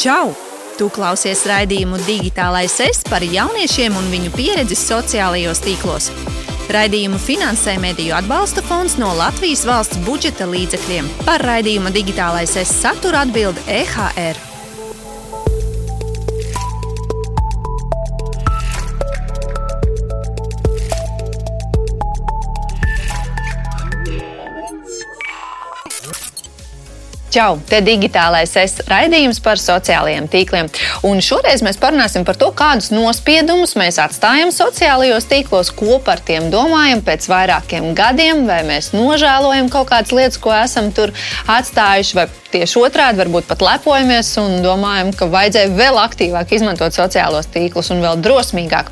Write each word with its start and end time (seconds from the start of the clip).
Čau! 0.00 0.30
Tu 0.78 0.86
klausies 0.96 1.42
raidījumu 1.44 1.98
Digitālais 2.06 2.72
es 2.80 3.02
par 3.04 3.20
jauniešiem 3.20 3.98
un 4.00 4.06
viņu 4.08 4.32
pieredzi 4.32 4.78
sociālajos 4.80 5.60
tīklos. 5.66 6.08
Raidījumu 6.72 7.20
finansē 7.20 7.76
Mediju 7.82 8.16
atbalsta 8.16 8.64
fonds 8.64 8.96
no 8.96 9.12
Latvijas 9.18 9.66
valsts 9.68 10.00
budžeta 10.06 10.48
līdzekļiem. 10.48 11.10
Par 11.28 11.44
raidījuma 11.44 11.92
Digitālais 11.92 12.56
es 12.56 12.72
saturu 12.80 13.20
atbild 13.20 13.60
EHR. 13.68 14.49
Čau! 27.30 27.60
Te 27.62 27.78
digitālais 27.86 28.50
es 28.58 28.72
raidījums 28.90 29.38
par 29.44 29.60
sociālajiem 29.62 30.24
tīkliem. 30.32 30.66
Un 31.06 31.20
šoreiz 31.22 31.62
mēs 31.62 31.76
parunāsim 31.78 32.24
par 32.26 32.34
to, 32.40 32.48
kādus 32.58 32.88
nospiedumus 32.90 33.76
mēs 33.78 34.00
atstājam 34.02 34.50
sociālajos 34.50 35.28
tīklos, 35.30 35.70
ko 35.78 36.00
par 36.02 36.18
tiem 36.26 36.48
domājam 36.50 37.04
pēc 37.06 37.28
vairākiem 37.30 37.92
gadiem, 37.94 38.42
vai 38.50 38.64
mēs 38.66 38.90
nožēlojam 38.96 39.70
kaut 39.70 39.92
kādas 39.92 40.10
lietas, 40.10 40.40
ko 40.42 40.50
esam 40.56 40.90
tur 40.96 41.14
atstājuši, 41.46 42.16
vai 42.18 42.26
tieši 42.50 42.82
otrādi 42.82 43.22
varbūt 43.22 43.46
pat 43.52 43.62
lepojamies 43.62 44.32
un 44.42 44.58
domājam, 44.66 45.14
ka 45.14 45.30
vajadzēja 45.30 45.70
vēl 45.78 46.02
aktīvāk 46.02 46.58
izmantot 46.58 46.98
sociālos 46.98 47.46
tīklus 47.54 47.94
un 47.94 48.02
vēl 48.02 48.18
drosmīgāk 48.26 48.90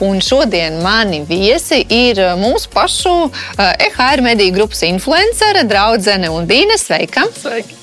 Un 0.00 0.20
šodien 0.24 0.80
mani 0.84 1.20
viesi 1.28 1.82
ir 1.92 2.20
uh, 2.22 2.36
mūsu 2.40 2.70
pašu 2.72 3.16
EHR 3.60 4.22
mediju 4.24 4.54
grupas 4.56 4.84
influencere, 4.88 5.66
draudzene 5.68 6.30
un 6.32 6.48
Dīne. 6.48 6.78
Sveika! 6.80 7.26
Sveiki. 7.36 7.76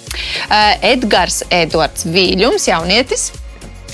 Uh, 0.48 0.74
Edgars 0.82 1.44
Edvards 1.54 2.08
Vīļums, 2.10 2.72
jaunietis. 2.72 3.30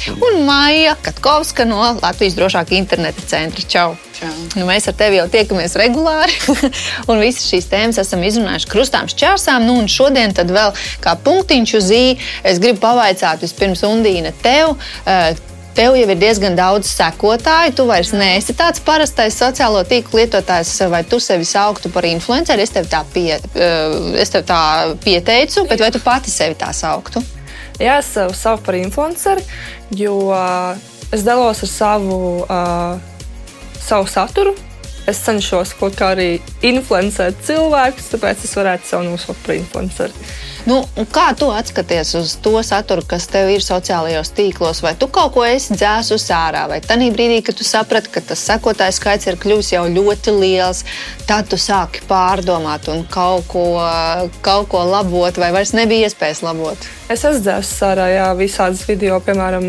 Un 0.09 0.44
Maija 0.45 0.95
Katkovska 1.01 1.66
no 1.67 1.79
Latvijas 2.01 2.35
drošākā 2.35 2.75
interneta 2.75 3.23
centra. 3.27 3.63
Čau! 3.69 3.94
Čau. 4.17 4.31
Nu, 4.57 4.66
mēs 4.67 4.88
ar 4.89 4.97
tevi 4.99 5.19
jau 5.19 5.27
tiekamies 5.31 5.75
regulāri, 5.79 6.35
un 7.11 7.21
visas 7.21 7.47
šīs 7.47 7.69
tēmas 7.71 8.01
esam 8.01 8.23
izrunājuši 8.25 8.69
krustām 8.71 9.07
šķērsām. 9.11 9.67
Nu, 9.67 9.77
šodien 9.88 10.35
vēl 10.35 10.75
kā 11.03 11.16
punktiņš 11.23 11.75
uz 11.79 11.89
īņa 11.95 12.29
es 12.51 12.61
gribu 12.63 12.83
pavaicāt 12.83 13.44
vispirms 13.45 13.85
Undīna 13.88 14.33
tev. 14.44 14.75
Uh, 15.03 15.33
Tev 15.73 15.95
jau 15.97 16.05
ir 16.05 16.19
diezgan 16.21 16.53
daudz 16.53 16.85
sekotāju. 16.93 17.73
Tu 17.73 17.85
vairs 17.89 18.11
neesi 18.13 18.53
tāds 18.53 18.81
parastais 18.85 19.33
sociālo 19.33 19.81
tīklu 19.89 20.19
lietotājs, 20.21 20.75
vai 20.91 21.02
tu 21.09 21.17
sevi 21.17 21.47
sauktu 21.49 21.89
par 21.93 22.05
influenceru. 22.05 22.61
Es 22.61 22.73
tev 22.75 22.85
tā, 22.91 23.02
pie, 23.13 23.39
eh, 23.41 23.95
es 24.21 24.29
tev 24.29 24.45
tā 24.45 24.59
pieteicu, 25.01 25.66
bet 25.69 25.81
vai 25.81 25.89
tu 25.89 26.01
pati 26.03 26.29
sevi 26.29 26.53
tā 26.59 26.69
sauktu? 26.77 27.23
Jā, 27.81 27.97
es 27.97 28.11
sev 28.13 28.35
saucu 28.38 28.67
par 28.67 28.77
influenceru, 28.77 29.41
jo 29.97 30.13
uh, 30.29 30.77
es 31.11 31.25
dalos 31.25 31.63
ar 31.66 31.69
savu, 31.71 32.19
uh, 32.45 32.99
savu 33.81 34.05
saturu. 34.05 34.53
Es 35.09 35.19
cenšos 35.25 35.73
kaut 35.79 35.97
kā 35.97 36.13
arī 36.13 36.38
influencēt 36.63 37.41
cilvēkus, 37.49 38.13
tāpēc 38.13 38.45
es 38.45 38.53
varētu 38.55 38.88
sev 38.88 39.07
nosaukt 39.09 39.41
par 39.47 39.57
influenceru. 39.57 40.13
Nu, 40.64 40.78
kā 41.11 41.25
tu 41.36 41.50
atskaties 41.52 42.14
uz 42.16 42.33
to 42.44 42.53
saturu, 42.64 43.03
kas 43.08 43.25
tev 43.28 43.50
ir 43.52 43.64
sociālajos 43.64 44.31
tīklos? 44.38 44.80
Vai 44.86 44.94
tu 44.95 45.09
kaut 45.11 45.33
ko 45.36 45.44
esi 45.44 45.75
dzēsus 45.75 46.30
ārā, 46.31 46.64
vai 46.72 46.80
tajā 46.83 47.09
brīdī, 47.11 47.42
kad 47.44 47.58
tu 47.59 47.67
saprati, 47.67 48.11
ka 48.14 48.23
tas 48.30 48.45
sekotāju 48.47 48.95
skaits 48.95 49.28
ir 49.28 49.39
kļuvis 49.41 49.73
jau 49.73 49.84
ļoti 49.91 50.36
liels, 50.38 50.86
tad 51.28 51.50
tu 51.52 51.59
sāki 51.59 52.06
pārdomāt 52.08 52.88
un 52.94 53.03
kaut 53.11 53.50
ko, 53.52 53.66
kaut 54.45 54.69
ko 54.72 54.86
labot, 54.88 55.36
vai 55.41 55.52
vairs 55.56 55.75
nebija 55.75 56.08
iespējas 56.08 56.45
labot? 56.47 56.88
Es 57.11 57.25
esmu 57.25 57.44
dzēsus 57.44 57.84
ārā, 57.89 58.08
jā, 58.14 58.31
visādas 58.39 58.88
video, 58.88 59.19
piemēram. 59.25 59.68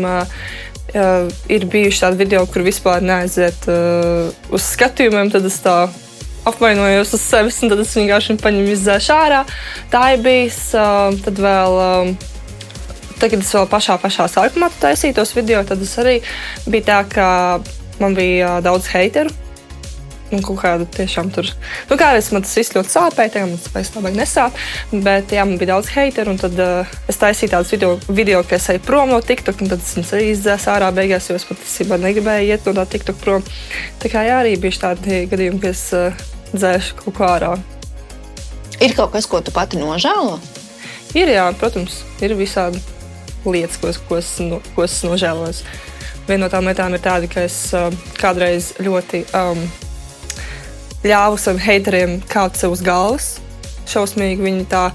Uh, 0.95 1.27
ir 1.51 1.65
bijuši 1.67 2.05
tādi 2.05 2.21
video, 2.21 2.45
kur 2.47 2.63
vispār 2.63 3.03
neaiziet 3.03 3.65
uh, 3.67 4.29
uz 4.55 4.63
skatījumiem, 4.77 5.33
tad 5.33 5.43
es 5.49 5.57
tā 5.59 5.89
apvainojos 6.49 7.13
uz 7.17 7.25
sevis, 7.25 7.61
un 7.63 7.73
tad 7.73 7.81
es 7.83 7.93
vienkārši 7.97 8.37
paņēmu 8.43 8.73
izdzēšu 8.75 9.13
ārā. 9.15 9.43
Tā 9.93 10.05
ir 10.15 10.23
bijis. 10.25 10.61
Tad 10.75 11.41
vēl. 11.41 12.15
Tagad 13.15 13.45
es 13.45 13.53
vēl 13.55 13.69
pašā, 13.71 13.95
pašā 14.03 14.27
sākumā 14.27 14.67
taisīju 14.81 15.15
tos 15.15 15.31
video, 15.37 15.61
tad 15.63 15.79
es 15.81 15.93
arī 16.01 16.17
biju 16.67 16.83
tā, 16.83 16.99
ka 17.07 17.27
man 18.03 18.17
bija 18.17 18.59
daudz 18.65 18.89
hateru. 18.91 19.31
Un 20.33 20.41
kaut 20.43 20.57
kāda 20.57 20.87
tiešām 20.89 21.29
tur. 21.31 21.47
Nu, 21.87 21.95
kādreiz 22.01 22.31
man 22.33 22.43
tas 22.43 22.55
viss 22.57 22.73
ļoti 22.73 22.91
sāpēja, 22.91 23.31
tagad 23.35 23.51
man 23.53 23.61
tas 23.61 23.91
tā 23.93 24.01
baigi 24.03 24.19
nesāp. 24.19 24.57
Bet, 24.91 25.31
jā, 25.31 25.45
man 25.45 25.59
bija 25.61 25.75
daudz 25.75 25.93
hateru, 25.93 26.33
un 26.33 26.41
tad 26.41 26.59
uh, 26.59 26.95
es 27.07 27.21
taisīju 27.21 27.53
tādus 27.53 27.71
video, 27.71 27.93
video 28.09 28.41
ka 28.43 28.57
es 28.57 28.67
eju 28.73 28.81
prom 28.83 29.13
no 29.13 29.21
TikTok, 29.23 29.61
un 29.61 29.71
tad 29.71 29.85
es 29.85 29.95
viņus 29.95 30.13
arī 30.17 30.29
izdzēsu 30.33 30.71
ārā 30.73 30.89
beigās, 30.97 31.29
jo 31.29 31.37
es 31.37 31.45
patiesībā 31.47 32.01
negribēju 32.01 32.49
iet 32.51 32.67
no 32.67 32.73
tā 32.81 32.87
TikTok 32.95 33.21
prom. 33.21 33.45
Tā 34.01 34.11
kā 34.11 34.25
jā, 34.25 34.41
arī 34.41 34.57
bija 34.59 34.89
tādi 34.89 35.27
gadījumi, 35.29 35.61
ka 35.61 35.71
es 35.71 35.85
uh, 35.95 36.25
dzēšu 36.57 36.99
kaut 37.03 37.17
kā 37.17 37.29
ārā. 37.37 37.53
Ir 38.83 38.95
kaut 38.97 39.13
kas, 39.13 39.27
ko 39.29 39.39
tu 39.43 39.53
pati 39.55 39.79
nožēlo? 39.79 40.39
Ir, 41.15 41.31
jā, 41.31 41.45
protams, 41.59 42.01
ir 42.23 42.35
visādi 42.35 42.81
lietas, 43.47 43.77
ko, 43.79 43.93
ko, 44.09 44.19
es, 44.19 44.33
no, 44.43 44.59
ko 44.75 44.83
es 44.83 44.97
nožēloju. 45.05 45.63
Viena 46.25 46.45
no 46.45 46.51
tām 46.51 46.67
lietām 46.67 46.97
ir 46.97 47.03
tāda, 47.05 47.29
ka 47.31 47.45
es 47.45 47.55
uh, 47.77 47.87
kādreiz 48.19 48.73
ļoti 48.83 49.23
um, 49.37 49.61
ļāvu 51.05 51.39
saviem 51.39 51.63
haiteriem 51.63 52.19
kāpt 52.31 52.59
sev 52.59 52.75
uz 52.75 52.83
galvas. 52.83 53.35
Šausmīgi 53.85 54.41
viņi 54.41 54.65
tā 54.71 54.87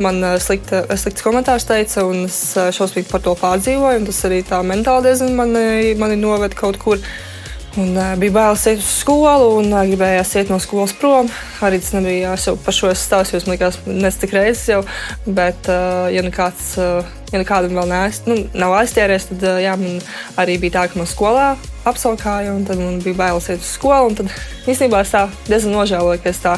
man 0.00 0.22
slikta, 0.40 0.86
slikts 0.96 1.22
komentārs 1.22 1.68
teica, 1.68 2.06
un 2.08 2.24
es 2.24 2.40
šausmīgi 2.56 3.10
par 3.10 3.22
to 3.22 3.36
pārdzīvoju. 3.38 4.06
Tas 4.08 4.22
arī 4.26 4.40
tā 4.48 4.62
mentāli 4.64 5.10
diezgan 5.10 5.36
mani, 5.36 5.92
mani 6.00 6.16
noved 6.18 6.56
kaut 6.58 6.80
kur. 6.80 6.96
Uh, 6.96 7.29
Un, 7.78 7.92
uh, 7.94 8.16
bija 8.18 8.32
bailes 8.34 8.64
iet 8.66 8.80
uz 8.82 8.86
skolu, 8.98 9.60
un 9.60 9.68
uh, 9.70 9.84
gribējās 9.86 10.32
iet 10.40 10.48
no 10.50 10.56
skolas 10.58 10.90
prom. 10.98 11.28
Arī 11.62 11.78
tas 11.78 11.92
nebija 11.94 12.32
jāsaka 12.32 12.64
par 12.64 12.74
šo 12.74 12.88
stāstu, 12.98 13.38
man 13.46 13.54
liekas, 13.54 13.76
nes 13.86 14.16
tik 14.18 14.32
reizes 14.34 14.64
jau. 14.72 14.80
Bet, 15.26 15.68
uh, 15.70 16.08
ja 16.10 16.24
nekāds, 16.26 16.72
uh, 16.82 17.06
ja 17.30 17.38
nekādam 17.38 17.76
vēl 17.78 17.86
neaiz, 17.92 18.24
nu, 18.26 18.40
nav 18.58 18.74
aizķēries, 18.80 19.28
tad 19.28 19.46
uh, 19.46 19.60
jā, 19.62 19.76
man 19.78 20.00
arī 20.42 20.56
bija 20.64 20.80
tā, 20.80 20.82
ka 20.90 20.98
man 20.98 21.06
skolā 21.06 21.44
apsaukāja, 21.86 22.56
un 22.58 22.64
tad 22.66 22.80
man 22.82 22.98
bija 23.04 23.20
bailes 23.20 23.46
iet 23.52 23.62
uz 23.62 23.70
skolu. 23.76 24.16
Tad 24.18 24.32
īstenībā 24.66 25.04
es 25.04 25.14
tā 25.14 25.28
diezgan 25.46 25.78
nožēloju, 25.78 26.22
ka 26.24 26.32
es 26.32 26.42
tā, 26.42 26.56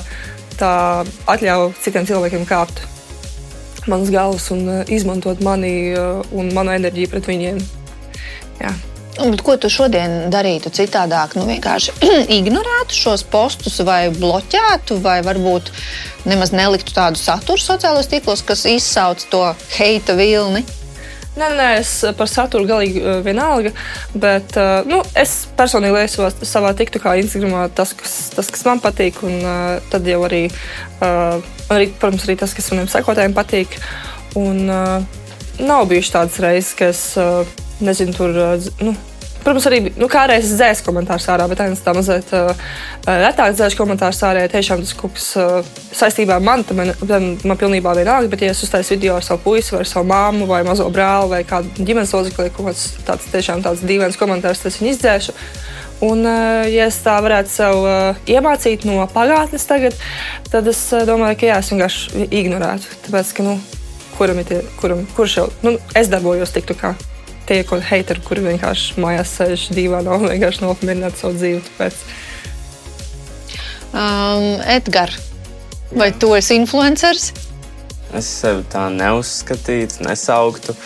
tā 0.56 0.72
atļauju 1.34 1.74
citiem 1.84 2.08
cilvēkiem 2.08 2.48
kāpt 2.48 2.80
manas 3.84 4.08
galvas 4.14 4.48
un 4.54 4.64
uh, 4.64 4.80
izmantot 4.88 5.44
mani 5.44 5.92
uh, 5.92 6.24
un 6.32 6.48
manu 6.56 6.72
enerģiju 6.72 7.12
pret 7.12 7.28
viņiem. 7.28 7.60
Jā. 8.62 8.72
Un, 9.20 9.34
ko 9.36 9.58
tu 9.60 9.68
šodien 9.68 10.30
darītu 10.32 10.70
citādāk? 10.72 11.34
Nu, 11.36 11.44
vienkārši 11.44 11.92
ignorētu 12.38 12.96
šos 12.96 13.26
postus, 13.28 13.76
vai 13.84 14.06
bloķētu, 14.14 14.96
vai 15.04 15.18
varbūt 15.26 15.68
nemaz 16.24 16.54
neliktu 16.56 16.94
tādu 16.96 17.20
saturu 17.20 17.60
sociālajos 17.60 18.08
tīklos, 18.08 18.44
kas 18.46 18.64
izsauc 18.70 19.26
to 19.28 19.42
heita 19.76 20.16
vilni. 20.16 20.64
Nē, 21.32 21.46
nē, 21.56 21.66
es 21.80 21.90
par 22.16 22.28
saturu 22.28 22.66
galīgi 22.68 23.00
uh, 23.00 23.20
vienalga. 23.24 23.74
Bet 24.12 24.56
uh, 24.60 24.80
nu, 24.88 25.00
es 25.16 25.46
personīgi 25.56 25.96
lieku 25.96 26.48
savā 26.48 26.72
TikTokā, 26.76 27.14
Instagramā 27.20 27.66
tas, 27.76 27.92
kas, 27.96 28.16
tas, 28.32 28.48
kas 28.52 28.64
man 28.68 28.80
patīk. 28.84 29.20
Un 29.28 29.38
uh, 29.40 29.78
tad 29.92 30.08
jau 30.08 30.20
arī, 30.28 30.46
arī, 31.00 31.88
protams, 32.00 32.24
arī 32.28 32.36
tas, 32.40 32.52
kas 32.56 32.68
maniem 32.72 32.88
sekotājiem 32.92 33.36
patīk. 33.36 33.76
Un 34.40 34.64
nav 34.68 35.88
bijušas 35.88 36.16
tādas 36.16 36.40
reizes, 36.44 36.72
ka 36.76 36.88
es. 36.92 37.04
Nezinu, 37.82 38.14
tur. 38.16 38.36
Nu, 38.82 38.94
Protams, 39.42 39.64
arī 39.66 39.80
nu, 39.98 40.06
kādreiz 40.10 40.46
es 40.46 40.54
dzēsu 40.54 40.84
komentārus 40.86 41.24
ārā, 41.32 41.48
bet 41.50 41.58
tagad 41.58 41.80
tā 41.82 41.92
mazliet 41.96 42.28
uh, 42.38 42.52
retāk 43.08 43.56
dzēšu 43.56 43.78
komentārus 43.80 44.20
ārā. 44.28 44.44
Tiešām 44.52 44.84
tas 44.84 44.92
kaut 44.94 45.16
kas 45.16 45.26
uh, 45.40 45.72
saistībā 45.98 46.36
ar 46.38 46.44
mani, 46.46 46.76
man, 46.78 46.92
man, 47.10 47.26
man 47.42 47.58
pilnībā 47.58 47.96
vienalga. 47.98 48.30
Bet, 48.30 48.44
ja 48.46 48.52
es 48.54 48.62
uztaisu 48.62 48.94
video 48.94 49.18
ar 49.18 49.26
savu 49.26 49.42
puisi, 49.48 49.74
vai 49.74 49.82
savu 49.88 50.06
māmu, 50.12 50.46
vai 50.50 50.62
mazo 50.66 50.86
brāli, 50.94 51.32
vai 51.34 51.42
kādu 51.48 51.74
ģimenes 51.82 52.14
locekli, 52.14 52.54
kaut 52.54 52.70
kāds 52.70 52.86
tāds 53.08 53.28
tiešām 53.34 53.66
tāds 53.66 53.82
dīvains 53.88 54.20
komentārs, 54.20 54.62
tas 54.62 54.78
viņu 54.78 54.94
izdzēšu. 54.94 55.36
Un, 56.06 56.26
ja 56.70 56.86
es 56.86 57.02
tā 57.02 57.18
varētu 57.22 57.50
sev 57.50 57.82
uh, 57.82 58.24
iemācīt 58.30 58.86
no 58.86 59.02
pagātnes, 59.10 59.66
tagad, 59.66 59.98
tad 60.54 60.70
es 60.70 60.86
uh, 60.94 61.02
domāju, 61.06 61.42
ka 61.42 61.50
jā, 61.50 61.60
es 61.62 61.70
vienkārši 61.74 62.26
ignorētu. 62.30 62.98
Tāpēc, 63.08 63.38
ka, 63.38 63.46
nu, 63.46 63.58
kuram 64.18 64.42
ir 64.42 64.50
tie, 64.50 64.66
kuram, 64.78 65.06
kurš 65.18 65.40
jau, 65.42 65.48
nu, 65.66 65.80
es 65.98 66.10
darbojos 66.10 66.54
tiktu 66.54 66.78
kā 66.78 66.94
tie 67.52 67.62
kaut 67.68 67.84
heiteri, 67.84 68.22
kuri 68.24 68.46
vienkārši 68.46 69.00
mājās 69.02 69.36
sēž 69.36 69.68
divānā 69.76 70.16
un 70.16 70.30
vienkārši 70.30 70.64
nopietni 70.64 71.12
savu 71.18 71.36
dzīvi. 71.36 71.60
Tāpēc. 71.68 72.00
Um, 73.92 74.46
Edgars, 74.72 75.20
vai 75.92 76.08
Jā. 76.08 76.18
tu 76.22 76.32
esi 76.38 76.56
influenceris? 76.56 77.32
Es 78.16 78.28
sevi 78.40 78.64
tā 78.72 78.86
neuzskatītu, 78.92 80.06
nesauktu. 80.06 80.76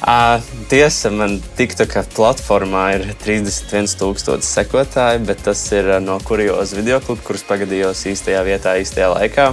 Uh, 0.00 0.40
tiesa, 0.72 1.10
man 1.12 1.36
TikTokā 1.58 2.06
platformā 2.16 2.84
ir 2.96 3.02
31,000 3.20 4.40
sekotāji, 4.44 5.20
bet 5.28 5.44
tas 5.44 5.60
ir 5.76 5.92
no 6.00 6.16
kurjos 6.24 6.72
video 6.76 7.02
klipu, 7.04 7.26
kurus 7.26 7.44
pagadījos 7.44 8.06
īstajā 8.08 8.40
vietā, 8.48 8.78
īstajā 8.80 9.10
laikā. 9.12 9.50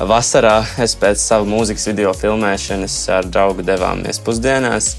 Vasarā 0.00 0.58
es 0.80 0.92
pēc 0.96 1.20
sava 1.20 1.48
mūzikas 1.48 1.88
video 1.88 2.12
filmēšanas 2.16 2.96
ar 3.16 3.28
draugu 3.28 3.64
devāmies 3.64 4.20
pusdienās. 4.24 4.98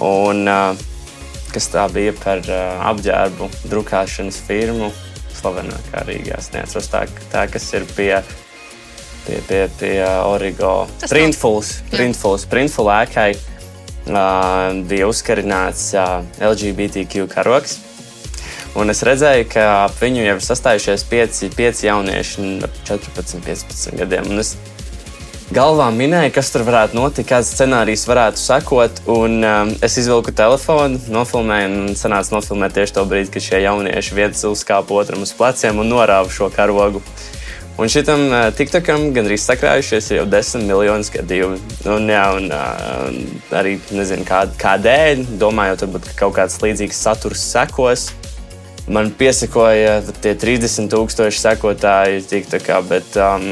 Un, 0.00 0.46
uh, 0.48 0.76
kas 1.52 1.70
tā 1.72 1.86
bija 1.92 2.14
par 2.16 2.44
uh, 2.46 2.84
apģērbu 2.92 3.50
drukāšanas 3.70 4.38
firmu, 4.46 4.92
slavenākā 5.40 6.04
Rīgā. 6.08 6.38
Es 6.40 6.52
neatceros 6.54 6.88
tā, 6.92 7.04
tā 7.32 7.46
kas 7.52 7.66
ir 7.76 7.88
pie 7.96 8.14
pie, 9.26 9.38
pie, 9.48 9.68
pie 9.78 9.94
Origo. 10.24 10.88
Printfuls, 11.08 11.80
Printfuls, 11.92 12.46
Printful 12.50 12.90
ēkai 12.92 13.30
uh, 13.36 14.80
bija 14.88 15.08
uzkarināts 15.10 15.90
uh, 15.98 16.20
LGBTQ 16.40 17.28
karoks. 17.30 17.78
Un 18.78 18.92
es 18.92 19.02
redzēju, 19.02 19.48
ka 19.50 19.64
ap 19.88 19.96
viņu 19.98 20.22
jau 20.22 20.36
ir 20.38 20.44
sastājušies 20.46 21.04
pieci, 21.10 21.48
pieci 21.50 21.88
jaunieši 21.88 22.44
ar 22.62 22.76
14, 22.86 23.42
15 23.42 23.98
gadiem. 23.98 24.28
Un 24.30 24.42
es 24.44 24.54
galvā 25.54 25.88
minēju, 25.94 26.32
kas 26.34 26.50
tur 26.54 26.64
varētu 26.66 26.96
notikt, 26.98 27.28
kāds 27.30 27.50
scenārijs 27.54 28.06
varētu 28.08 28.40
sekot. 28.40 29.02
Un, 29.10 29.40
um, 29.42 29.72
es 29.84 29.98
izvilku 30.00 30.34
telefonu, 30.36 31.00
nofilmēju, 31.10 31.70
un 31.70 31.98
sanāca 31.98 32.36
nofilmēt 32.36 32.76
tieši 32.76 32.96
to 32.96 33.04
brīdi, 33.10 33.32
kad 33.34 33.46
šie 33.46 33.62
jaunieši 33.64 34.16
vietas 34.16 34.46
uzkāpa 34.48 34.94
otram 35.02 35.26
uz 35.26 35.34
pleciem 35.36 35.82
un 35.82 35.90
norāva 35.90 36.30
šo 36.32 36.50
karogu. 36.54 37.02
Un 37.80 37.88
šitam 37.88 38.26
uh, 38.28 38.46
TikTokam 38.52 39.08
gandrīz 39.16 39.46
sakrājušies 39.48 40.10
jau 40.18 40.26
desmit 40.28 40.66
miljonu 40.68 41.06
skatījumu. 41.06 41.60
Un, 41.88 42.10
jā, 42.12 42.24
un, 42.36 42.50
uh, 42.52 43.56
arī 43.56 43.78
nezinu, 43.96 44.26
kā, 44.28 44.44
kādēļ, 44.60 45.24
varbūt, 45.40 46.10
ka 46.10 46.18
kaut 46.26 46.36
kāds 46.38 46.60
līdzīgs 46.62 47.04
saturs 47.08 47.46
sekos. 47.54 48.10
Man 48.90 49.12
piesakoja 49.14 50.00
tie 50.18 50.32
30,000 50.34 51.30
sekotāji, 51.38 52.24
TikTokā, 52.26 52.80
bet 52.90 53.14
um, 53.22 53.44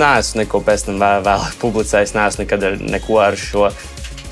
nē, 0.00 0.08
es 0.18 0.32
neko 0.34 0.58
pēc 0.66 0.88
tam 0.88 0.98
vēl, 0.98 1.22
vēlāk 1.28 1.58
publicēju. 1.62 2.16
Nē, 2.16 2.24
es 2.32 2.38
nekad 2.40 2.66
ar, 2.66 2.78
neko 2.96 3.20
ar 3.22 3.38
šo, 3.38 3.68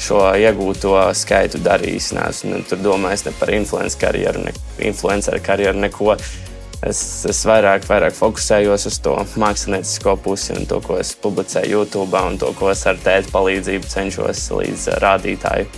šo 0.02 0.25
iegūto 0.35 0.97
skaitu 1.14 1.61
darījis. 1.62 2.11
Nē, 2.17 2.25
es 2.35 2.43
ne, 2.49 2.58
tur 2.67 2.82
domāju 2.82 3.29
ne 3.29 3.35
par 3.38 3.52
influenceru 3.55 4.02
karjeru, 4.02 4.43
ne, 4.49 4.55
influenceru 4.91 5.38
karjeru, 5.47 5.79
neko 5.85 6.17
es, 6.17 7.05
es 7.31 7.44
vairāk, 7.46 7.87
vairāk 7.87 8.19
fokusējos 8.19 8.88
uz 8.91 8.99
to 9.05 9.14
māksliniecisko 9.38 10.17
pusi 10.25 10.56
un 10.56 10.67
to, 10.67 10.81
ko 10.82 10.99
es 10.99 11.14
publicēju 11.14 11.76
YouTube 11.76 12.25
un 12.26 12.41
to, 12.43 12.50
ko 12.58 12.73
es 12.75 12.82
ar 12.91 12.99
tēta 12.99 13.31
palīdzību 13.37 13.93
cenšos 13.93 14.49
līdz 14.56 14.88
rādītāju, 15.05 15.70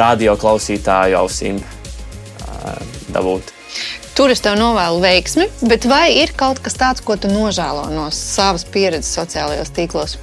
radio 0.00 0.38
klausītāju 0.40 1.20
ausīm 1.20 1.60
dabūt. 3.12 3.52
Tur 4.16 4.32
es 4.32 4.40
tev 4.40 4.54
novēlu 4.56 5.02
veiksmi, 5.02 5.44
bet 5.68 5.84
vai 5.84 6.06
ir 6.22 6.30
kaut 6.40 6.62
kas 6.64 6.78
tāds, 6.80 7.02
ko 7.04 7.18
tu 7.20 7.28
nožēlo 7.28 7.90
no 7.92 8.06
savas 8.16 8.62
pieredzes 8.64 9.12
sociālajos 9.12 9.74
tīklos? 9.76 10.14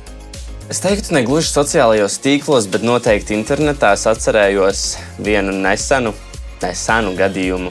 Es 0.74 0.82
teiktu, 0.82 1.14
ne 1.14 1.22
gluži 1.28 1.52
sociālajos 1.52 2.16
tīklos, 2.24 2.66
bet 2.74 2.82
noteikti 2.82 3.38
internetā 3.38 3.92
es 3.94 4.08
atcerējos 4.10 4.82
vienu 5.22 5.54
nesenu, 5.54 6.16
nesenu 6.64 7.14
gadījumu 7.22 7.70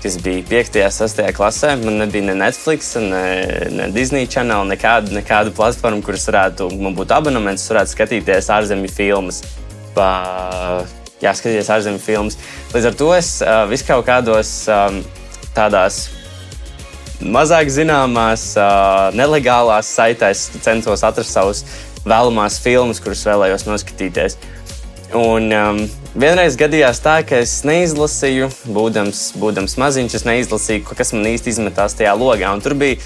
kas 0.00 0.16
bija 0.24 0.40
5. 0.48 0.80
un 0.80 0.96
6. 0.96 1.22
klasē. 1.36 1.74
Man 1.84 2.00
nebija 2.00 2.24
ne 2.30 2.38
Netflix, 2.40 2.94
ne, 2.96 3.68
ne 3.68 3.92
Disney 3.92 4.24
Channel, 4.24 4.64
nekāda, 4.64 5.12
nekāda 5.12 5.52
platforma, 5.52 6.00
kuras 6.00 6.24
varētu, 6.30 6.70
man 6.80 6.96
būtu 6.96 7.18
abonements, 7.20 7.68
varētu 7.68 7.98
skatīties 7.98 8.48
ārzemju 8.56 8.88
filmas. 8.96 9.44
Pa, 9.92 10.08
jā, 11.20 11.36
skatīties 11.36 11.68
ārzemju 11.76 12.00
filmas. 12.00 12.40
Līdz 12.72 12.94
ar 12.94 13.00
to 13.04 13.14
es 13.20 13.34
uh, 13.44 13.66
vis 13.68 13.84
kaut 13.84 14.08
kādos 14.08 14.54
um, 14.72 15.02
tādās 15.56 16.08
mazāk 17.20 17.68
zināmās, 17.72 18.52
uh, 18.56 19.10
nelegālās 19.16 19.90
saitēs 19.96 20.48
centos 20.64 21.04
atrast 21.04 21.36
savus 21.36 21.64
vēlamās 22.06 22.58
filmas, 22.64 23.00
kuras 23.02 23.26
vēlējos 23.28 23.66
noskatīties. 23.68 24.38
Un, 25.16 25.50
um, 25.50 25.80
vienreiz 26.14 26.54
gadījās 26.58 27.02
tā, 27.02 27.18
ka 27.26 27.40
es 27.42 27.60
neizlasīju, 27.66 28.46
būdams, 28.70 29.24
būdams 29.42 29.74
maziņš, 29.80 30.20
es 30.20 30.26
neizlasīju, 30.28 30.84
kas 30.96 31.12
man 31.16 31.26
īsti 31.32 31.50
izmetās 31.50 31.98
tajā 31.98 32.14
logā. 32.14 32.52
Un 32.54 32.62
tur 32.62 32.76
bija 32.78 33.00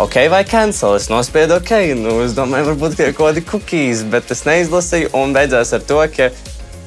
ok, 0.00 0.16
vai 0.32 0.44
cancel. 0.48 0.96
Es 0.96 1.10
nospiedu 1.12 1.58
ok, 1.60 1.74
nu, 2.00 2.16
es 2.24 2.32
domāju, 2.36 2.70
varbūt 2.72 2.96
kaut 3.02 3.20
kādi 3.20 3.44
cookies, 3.44 4.02
bet 4.08 4.32
es 4.32 4.46
neizlasīju. 4.48 5.12
Un 5.20 5.36
beidzās 5.36 5.74
ar 5.76 5.84
to, 5.84 6.00
ka 6.14 6.30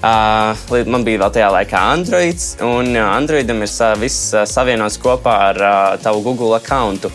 uh, 0.03 0.85
man 0.91 1.05
bija 1.07 1.23
vēl 1.23 1.35
tajā 1.37 1.49
laikā 1.57 1.83
Android, 1.95 2.47
un 2.67 2.95
Androidam 3.01 3.63
ir 3.63 3.71
sa 3.71 3.93
viss 3.99 4.33
savienots 4.51 4.99
kopā 5.01 5.37
ar 5.49 5.61
uh, 5.63 5.75
tavu 6.03 6.23
Google 6.25 6.57
akkontu. 6.59 7.11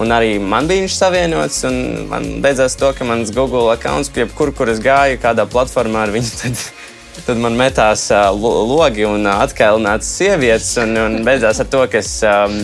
Un 0.00 0.08
arī 0.14 0.38
man 0.40 0.66
bija 0.66 0.86
viņš 0.86 0.94
savienots, 0.96 1.58
un 1.68 1.76
man 2.08 2.30
beidzās 2.44 2.78
to, 2.80 2.88
ka 2.96 3.04
mans 3.04 3.30
Google 3.36 3.68
akkonts, 3.74 4.10
jebkur, 4.16 4.54
kur 4.56 4.72
es 4.72 4.80
gāju, 4.82 5.20
kādā 5.20 5.44
platformā 5.46 6.06
ar 6.06 6.14
viņu, 6.16 6.32
tad 6.40 6.64
Tad 7.12 7.36
man 7.38 7.54
metās 7.54 8.06
uh, 8.10 8.30
logi 8.32 9.04
un 9.04 9.28
atkailināts 9.28 10.08
sievietes. 10.16 10.70
Un, 10.80 10.96
un 10.96 11.18
beidzās 11.26 11.60
ar 11.60 11.68
to, 11.70 11.82
ka 11.92 12.00
es 12.00 12.14
um, 12.24 12.56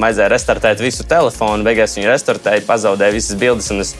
vajadzēju 0.00 0.30
restartēt 0.30 0.84
visu 0.84 1.04
telefonu. 1.08 1.66
Beigās 1.66 1.96
viņi 1.98 2.08
restartēja, 2.08 2.62
pazaudēja 2.68 3.16
visas 3.16 3.40
bildes. 3.40 3.92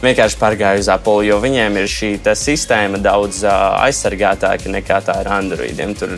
Vienkārši 0.00 0.38
pārgāju 0.40 0.80
uz 0.80 0.86
Apple, 0.88 1.26
jo 1.28 1.34
viņiem 1.42 1.74
ir 1.76 1.88
šī 1.92 2.08
sistēma 2.40 2.96
daudz 3.04 3.42
uh, 3.44 3.82
aizsargātāka 3.84 4.72
nekā 4.72 5.02
tā 5.04 5.18
ir 5.20 5.28
Androidiem. 5.28 5.92
Tur 5.92 6.14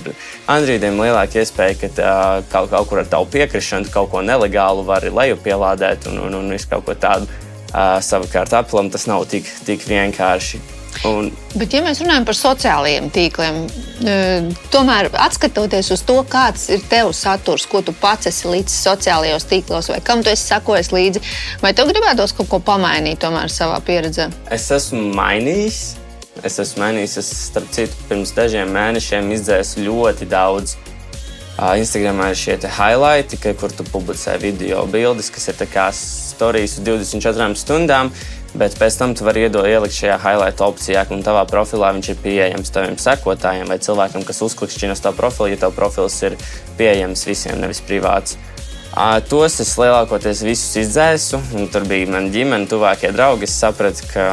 Androidiem 0.47 1.01
ir 1.01 1.09
lielāka 1.09 1.41
iespēja, 1.43 1.79
ka 1.81 1.91
uh, 1.91 2.45
kaut, 2.53 2.71
kaut 2.71 2.91
kur 2.93 3.01
ar 3.03 3.09
tavu 3.11 3.27
piekrišanu 3.33 3.91
kaut 3.91 4.13
ko 4.13 4.23
nelegālu 4.23 4.87
var 4.87 5.03
lejupielādēt 5.03 6.07
un, 6.13 6.21
un, 6.29 6.39
un 6.39 6.55
visu 6.55 6.71
kaut 6.71 6.87
ko 6.87 6.95
tādu. 6.95 7.27
Uh, 7.73 7.99
savukārt 8.05 8.55
Apple 8.55 8.87
tas 8.95 9.09
nav 9.11 9.27
tik, 9.33 9.51
tik 9.67 9.83
vienkārši. 9.91 10.63
Un... 11.09 11.33
Bet, 11.59 11.73
ja 11.75 11.81
mēs 11.83 11.99
runājam 11.99 12.27
par 12.29 12.37
sociālajiem 12.39 13.09
tīkliem, 13.11 13.57
e, 14.07 14.13
tomēr 14.71 15.09
skatoties 15.35 15.91
uz 15.97 16.05
to, 16.07 16.21
kāds 16.31 16.69
ir 16.71 16.85
tevs 16.91 17.25
saturs, 17.25 17.67
ko 17.67 17.81
tu 17.83 17.95
pats 17.99 18.31
esi 18.31 18.47
līdzi 18.47 18.77
sociālajos 18.77 19.49
tīklos, 19.51 19.91
vai 19.91 19.99
kam 20.05 20.23
tu 20.23 20.31
esi 20.31 20.47
sakojis 20.53 20.93
līdzi, 20.95 21.25
vai 21.65 21.75
tev 21.75 21.91
gribētos 21.91 22.37
kaut 22.39 22.53
ko 22.53 22.63
pamainīt 22.63 23.27
savā 23.51 23.81
pieredzē? 23.83 24.31
Es 24.55 24.71
esmu 24.71 25.11
mainījis. 25.17 25.83
Es 26.47 26.57
esmu 26.63 26.87
mainījis, 26.87 27.19
es 27.19 27.35
starp 27.51 27.69
citu, 27.75 27.99
pirms 28.09 28.33
dažiem 28.37 28.71
mēnešiem 28.73 29.35
izdzēsu 29.35 29.83
ļoti 29.85 30.31
daudz. 30.31 30.79
Instagramā 31.53 32.31
ir 32.33 32.39
šie 32.39 32.55
highlighti, 32.65 33.37
kur 33.61 33.75
tu 33.75 33.85
publicē 33.85 34.39
video 34.41 34.87
bildes, 34.89 35.29
kas 35.31 35.51
ir 35.51 35.59
kā 35.69 35.91
stāstījis 35.93 36.79
uz 36.81 36.87
24 36.87 37.59
stundām. 37.61 38.11
Bet 38.53 38.75
pēc 38.77 38.99
tam 39.01 39.15
tu 39.17 39.25
vari 39.25 39.47
iedot, 39.47 39.65
ielikt 39.65 39.97
šajā 39.97 40.19
highlight 40.21 40.61
opcijā, 40.61 41.07
un 41.15 41.23
tavā 41.25 41.47
profilā 41.49 41.89
viņš 41.97 42.11
ir 42.13 42.19
pieejams 42.21 42.73
taviem 42.75 42.99
sekotājiem 43.01 43.71
vai 43.73 43.79
cilvēkam, 43.81 44.27
kas 44.29 44.43
uzklikšķina 44.45 44.93
uz 44.93 45.01
tavu 45.01 45.17
profilu, 45.23 45.55
ja 45.55 45.61
tavs 45.63 45.79
profils 45.79 46.19
ir 46.29 46.37
pieejams 46.77 47.25
visiem, 47.25 47.57
nevis 47.63 47.81
privāts. 47.81 48.37
Tos 49.31 49.57
es 49.65 49.73
lielākoties 49.81 50.43
visus 50.45 50.77
izdzēsu, 50.83 51.41
un 51.57 51.71
tur 51.73 51.87
bija 51.89 52.11
mana 52.13 52.29
ģimene, 52.29 52.69
tuvākie 52.69 53.09
draugi. 53.17 53.49
Es 53.49 53.57
sapratu, 53.57 54.05
ka 54.13 54.27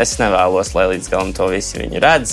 es 0.00 0.16
nevēlos, 0.16 0.72
lai 0.72 0.88
līdz 0.94 1.12
galam 1.12 1.36
to 1.36 1.50
visi 1.52 1.76
viņi 1.76 2.00
redz. 2.00 2.32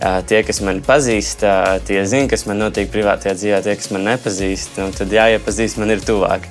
Tie, 0.00 0.38
kas 0.46 0.62
mani 0.62 0.86
pazīst, 0.86 1.42
tie 1.90 2.04
zina, 2.06 2.30
kas 2.30 2.46
man 2.46 2.62
notiek 2.62 2.86
privātajā 2.94 3.34
dzīvē, 3.36 3.58
tie, 3.66 3.74
kas 3.82 3.90
man 3.90 4.06
nepazīst, 4.06 4.78
tad 4.96 5.18
jāiepazīst 5.18 5.82
man 5.82 5.98
ir 5.98 6.06
tuvāk. 6.06 6.46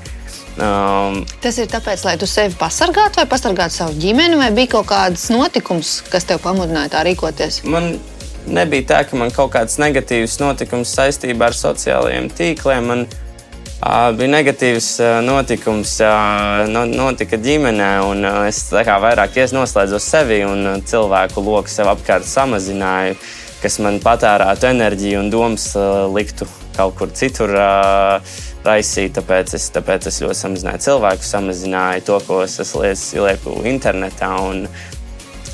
Um, 0.59 1.21
Tas 1.43 1.57
ir 1.61 1.69
tāpēc, 1.71 2.03
lai 2.03 2.17
tu 2.19 2.27
sevi 2.27 2.57
pasargātu 2.59 3.21
vai 3.21 3.27
pasargātu 3.31 3.77
savu 3.77 3.95
ģimeni, 4.01 4.35
vai 4.39 4.49
bija 4.55 4.73
kaut 4.75 4.89
kāds 4.91 5.29
notikums, 5.31 5.99
kas 6.11 6.27
tev 6.27 6.41
pamudināja 6.43 6.91
tā 6.97 7.05
rīkoties? 7.07 7.61
Man 7.69 7.93
nebija 8.49 8.87
tā, 8.91 8.99
ka 9.07 9.19
man 9.19 9.31
kaut 9.35 9.53
kāds 9.55 9.79
negatīvs 9.81 10.39
notikums 10.41 10.91
saistībā 10.97 11.51
ar 11.51 11.57
sociālajiem 11.57 12.31
tīkliem. 12.35 12.91
Man, 12.91 13.09
Uh, 13.79 14.09
bija 14.11 14.27
negatīvs 14.27 14.87
uh, 14.99 15.21
notikums, 15.23 15.93
uh, 16.03 16.65
no, 16.67 16.81
notika 16.83 17.37
ģimenē, 17.39 17.87
un 18.03 18.25
uh, 18.27 18.39
es 18.49 18.57
vairāk 18.75 19.37
noslēdzu 19.55 20.01
sevi 20.03 20.41
un 20.43 20.65
uh, 20.67 20.81
cilvēku 20.83 21.39
loku 21.39 21.71
sev 21.71 21.87
apkārt 21.87 22.27
samazināju, 22.27 23.15
kas 23.63 23.79
man 23.79 24.01
patērētu 24.03 24.67
enerģiju 24.73 25.21
un 25.21 25.31
domas 25.31 25.69
uh, 25.79 26.11
liktu 26.11 26.43
kaut 26.75 26.97
kur 26.99 27.15
citur. 27.15 27.55
Uh, 27.55 28.35
raisīt. 28.65 29.13
Tāpēc 29.17 29.55
es, 29.57 29.69
tāpēc 29.75 30.07
es 30.09 30.21
ļoti 30.23 30.39
samazināju 30.39 30.83
cilvēku, 30.85 31.25
samazināju 31.25 32.05
to, 32.09 32.19
ko 32.27 32.41
es 32.43 33.05
lieku 33.15 33.59
internetā. 33.69 34.31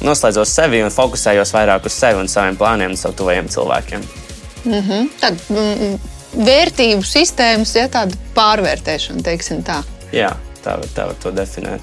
Noslēdzos 0.06 0.52
sevi 0.52 0.82
un 0.84 0.94
fokusējos 0.94 1.54
vairāk 1.56 1.88
uz 1.88 1.96
sevi 1.96 2.20
un 2.20 2.32
saviem 2.32 2.58
plāniem 2.60 2.94
un 2.94 3.00
savu 3.00 3.16
tuvajiem 3.22 3.48
cilvēkiem. 3.50 4.04
Mm 4.66 4.82
-hmm. 4.82 5.10
Tad 5.20 5.40
mm, 5.50 6.00
vērtību 6.46 7.06
sistēmas, 7.06 7.76
ja 7.76 7.88
tāda 7.88 8.18
pārvērtēšana, 8.36 9.24
teiksim 9.24 9.64
tā. 9.64 9.84
Jā, 10.12 10.36
tā 10.64 10.78
var, 10.80 10.90
tā 10.96 11.06
var 11.12 11.16
to 11.24 11.32
definēt. 11.32 11.82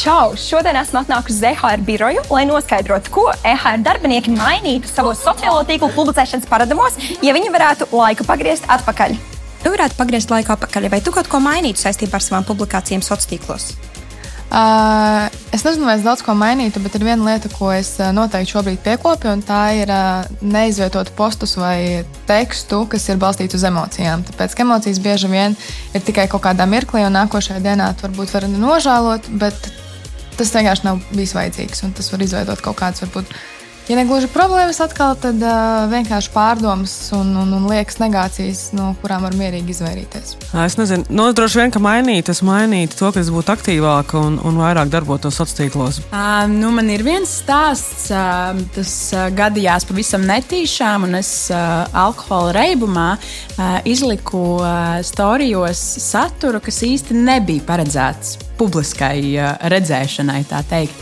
Čau! 0.00 0.32
Šodien 0.32 0.78
esmu 0.80 1.02
atnākusi 1.02 1.34
uz 1.34 1.42
EHR 1.44 1.82
biroju, 1.84 2.22
lai 2.32 2.46
noskaidrotu, 2.48 3.10
ko 3.12 3.24
EHR 3.44 3.82
darbinieki 3.84 4.32
mainītu 4.32 4.88
savos 4.88 5.20
sociālo 5.20 5.60
tīklu 5.68 5.90
publicēšanas 5.92 6.46
paradumos, 6.48 6.94
ja 7.20 7.34
viņi 7.36 7.50
varētu 7.52 7.90
laiku 7.92 8.24
pagriezt 8.24 8.64
atpakaļ. 8.72 9.18
Tu 9.60 9.72
varētu 9.74 9.98
pagriezt 9.98 10.32
laiku 10.32 10.54
atpakaļ, 10.54 10.86
vai 10.94 11.02
tu 11.04 11.12
kaut 11.12 11.28
ko 11.28 11.42
mainītu 11.44 11.82
saistībā 11.82 12.16
ar 12.16 12.24
savām 12.24 12.46
publikācijām 12.48 13.04
sociālos 13.04 13.28
tīklos? 13.28 13.66
Uh, 14.48 15.28
es 15.52 15.66
nezinu, 15.68 15.84
vai 15.84 15.98
es 15.98 16.06
daudz 16.06 16.24
ko 16.24 16.32
mainītu, 16.32 16.80
bet 16.80 16.96
ir 16.96 17.04
viena 17.04 17.34
lieta, 17.34 17.52
ko 17.52 17.68
es 17.68 17.92
noteikti 18.00 18.54
šobrīd 18.54 18.80
piekopju, 18.86 19.36
un 19.36 19.44
tā 19.44 19.60
ir 19.82 19.92
uh, 19.92 20.24
neizvietot 20.40 21.12
postus 21.20 21.58
vai 21.60 22.06
tekstu, 22.30 22.86
kas 22.88 23.04
ir 23.12 23.20
balstīts 23.20 23.60
uz 23.60 23.68
emocijām. 23.68 24.24
Tāpēc, 24.32 24.56
emocijas 24.64 25.04
bieži 25.04 25.28
vien 25.28 25.60
ir 25.92 26.08
tikai 26.08 26.24
kaut 26.32 26.46
kādā 26.48 26.64
mirklī, 26.64 27.04
un 27.04 27.14
nākošajā 27.20 27.60
dienā 27.68 27.92
tu 28.00 28.08
varbūt 28.08 28.34
vari 28.38 28.50
nožēlot, 28.56 29.28
bet 29.44 29.70
tas 30.40 30.52
vienkārši 30.56 30.88
nav 30.88 31.00
bijis 31.12 31.36
vajadzīgs. 31.36 31.86
Tas 31.96 32.12
var 32.12 32.24
izveidot 32.24 32.62
kaut 32.64 32.78
kādas, 32.80 33.02
varbūt, 33.04 33.32
ja 33.90 33.96
ne 33.98 34.06
gluži 34.08 34.30
problēmas, 34.32 34.78
atkal 34.80 35.16
tad 35.20 35.42
uh, 35.44 35.84
vienkārši 35.90 36.30
pārdomas 36.32 36.94
un, 37.16 37.34
un, 37.42 37.52
un 37.58 37.66
liekas 37.68 37.98
negācijas, 38.00 38.70
no 38.76 38.94
kurām 39.02 39.26
var 39.26 39.36
mierīgi 39.36 39.74
izvairīties. 39.74 40.36
Es 40.64 40.78
nezinu, 40.80 41.04
no, 41.10 41.26
nu, 41.28 41.36
droši 41.36 41.60
vien, 41.60 41.74
ka 41.74 41.82
mainīt, 41.82 42.30
es 42.32 42.40
mainītu 42.46 42.96
to, 42.96 43.12
ka 43.12 43.20
es 43.20 43.28
būtu 43.34 43.52
aktīvāka 43.52 44.22
un, 44.22 44.40
un 44.46 44.60
vairāk 44.62 44.92
darbotos 44.92 45.36
sociālos 45.36 45.58
tīklos. 45.60 46.02
Uh, 46.08 46.46
nu, 46.48 46.72
man 46.72 46.88
ir 46.94 47.04
viens 47.04 47.36
stāsts, 47.42 48.08
uh, 48.14 48.56
tas 48.76 48.94
uh, 49.16 49.28
gadījās 49.36 49.88
pavisam 49.90 50.24
netīšām, 50.30 51.08
un 51.10 51.20
es 51.20 51.34
uh, 51.52 51.84
alkohola 52.06 52.54
reibumā 52.56 53.08
uh, 53.18 53.80
izliku 53.84 54.44
uh, 54.62 55.00
storijos 55.04 55.82
saturu, 56.06 56.62
kas 56.64 56.80
īsti 56.88 57.18
nebija 57.26 57.68
paredzēts 57.68 58.38
publiskai 58.60 59.18
uh, 59.34 59.52
redzēšanai, 59.72 60.42
tā 60.50 60.62
teikt. 60.68 60.96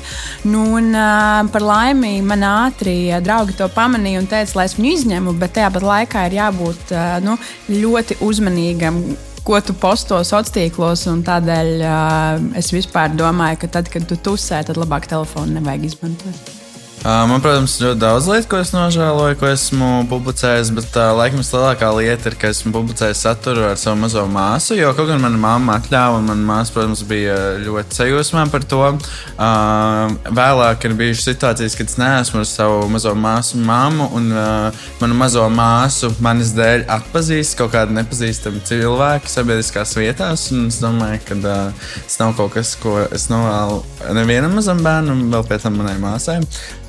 Nu, 0.49 0.65
un, 0.79 0.93
uh, 0.95 1.43
par 1.53 1.65
laimi 1.65 2.19
man 2.25 2.45
ātri 2.47 2.97
uh, 3.11 3.23
draugi 3.25 3.57
to 3.59 3.69
pamanīja 3.75 4.23
un 4.23 4.29
teica, 4.31 4.61
lai 4.61 4.69
es 4.71 4.77
viņu 4.79 4.93
izņemu, 4.95 5.35
bet 5.41 5.57
tajā 5.59 5.73
pat 5.75 5.89
laikā 5.89 6.29
ir 6.29 6.39
jābūt 6.39 6.95
nu, 7.27 7.39
ļoti 7.73 8.21
uzmanīgam. 8.25 9.03
Ko 9.49 9.59
tu 9.65 9.73
posto 9.81 10.19
sociālos 10.21 10.53
tīklos, 10.53 11.07
tādēļ 11.25 11.75
uh, 11.81 12.47
es 12.61 12.71
vispār 12.75 13.15
domāju, 13.17 13.63
ka 13.65 13.75
tad, 13.79 13.91
kad 13.93 14.09
tu 14.09 14.21
tusē, 14.21 14.63
tad 14.69 14.81
labāk 14.81 15.09
telefonu 15.09 15.57
nevajag 15.57 15.93
izmantot. 15.93 16.58
Man, 17.05 17.39
protams, 17.39 17.77
ir 17.79 17.87
ļoti 17.87 18.01
daudz 18.03 18.27
lietu, 18.27 18.49
ko 18.51 18.59
es 18.59 18.73
nožēloju, 18.75 19.37
ko 19.39 19.47
esmu 19.53 19.89
publicējis, 20.11 20.73
bet 20.75 20.97
uh, 20.99 21.13
laikam 21.15 21.45
lielākā 21.47 21.91
lieta 21.95 22.27
ir, 22.31 22.37
ka 22.41 22.51
esmu 22.51 22.73
publicējis 22.75 23.21
saturu 23.23 23.63
ar 23.69 23.77
savu 23.79 24.01
mazo 24.01 24.25
māsu. 24.29 24.75
Jo 24.75 24.91
kaut 24.99 25.07
gan 25.13 25.23
mana 25.23 25.39
mamma 25.39 25.77
atļāva, 25.79 26.19
un 26.19 26.27
mana 26.27 26.43
māsa, 26.49 26.75
protams, 26.75 27.05
bija 27.07 27.37
ļoti 27.63 28.01
sajūsmā 28.01 28.49
par 28.51 28.67
to. 28.67 28.81
Vēlāk 30.41 30.89
ir 30.89 30.97
bijušas 30.99 31.29
situācijas, 31.31 31.77
kad 31.79 31.93
es 31.93 32.01
neesmu 32.03 32.43
ar 32.43 32.49
savu 32.51 32.91
mazo 32.91 33.15
māsu 33.15 33.63
mammu, 33.63 34.11
un 34.19 34.29
manu 34.99 35.21
mazo 35.23 35.47
māsu 35.55 36.11
manis 36.25 36.51
dēļ 36.59 36.89
atpazīst 36.99 37.61
kaut 37.61 37.77
kādi 37.77 37.95
nepazīstami 38.01 38.65
cilvēki 38.67 39.33
sabiedriskās 39.37 39.95
vietās. 40.01 40.49
Es 40.51 40.83
domāju, 40.83 41.23
ka 41.31 41.39
tas 41.47 42.19
nav 42.19 42.35
kaut 42.43 42.59
kas, 42.59 42.75
ko 42.83 42.99
es 43.07 43.31
novēlu 43.31 43.81
nevienam 44.19 44.59
mazam 44.59 44.83
bērnam, 44.83 45.29
vēl 45.31 45.47
pēc 45.47 45.69
tam 45.69 45.79
manai 45.79 45.97
māsai. 46.03 46.41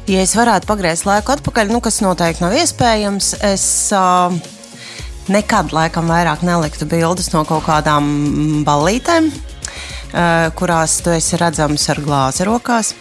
Ja 0.10 0.24
es 0.26 0.32
varētu 0.34 0.66
pagriezt 0.66 1.06
laiku 1.06 1.36
atpakaļ, 1.36 1.70
nu, 1.70 1.84
kas 1.86 2.00
noteikti 2.02 2.42
nav 2.42 2.56
iespējams, 2.58 3.28
es 3.46 3.66
uh, 3.94 4.34
nekad 5.30 5.70
laikam 5.76 6.10
vairāk 6.10 6.42
neliktu 6.48 6.88
bildes 6.90 7.30
no 7.30 7.44
kaut 7.46 7.68
kādām 7.68 8.08
ballītēm, 8.66 9.28
uh, 9.30 10.48
kurās 10.58 10.96
tu 11.06 11.14
esi 11.14 11.38
redzams 11.38 11.86
ar 11.94 12.02
glāzi 12.02 12.48
rokās. 12.50 12.96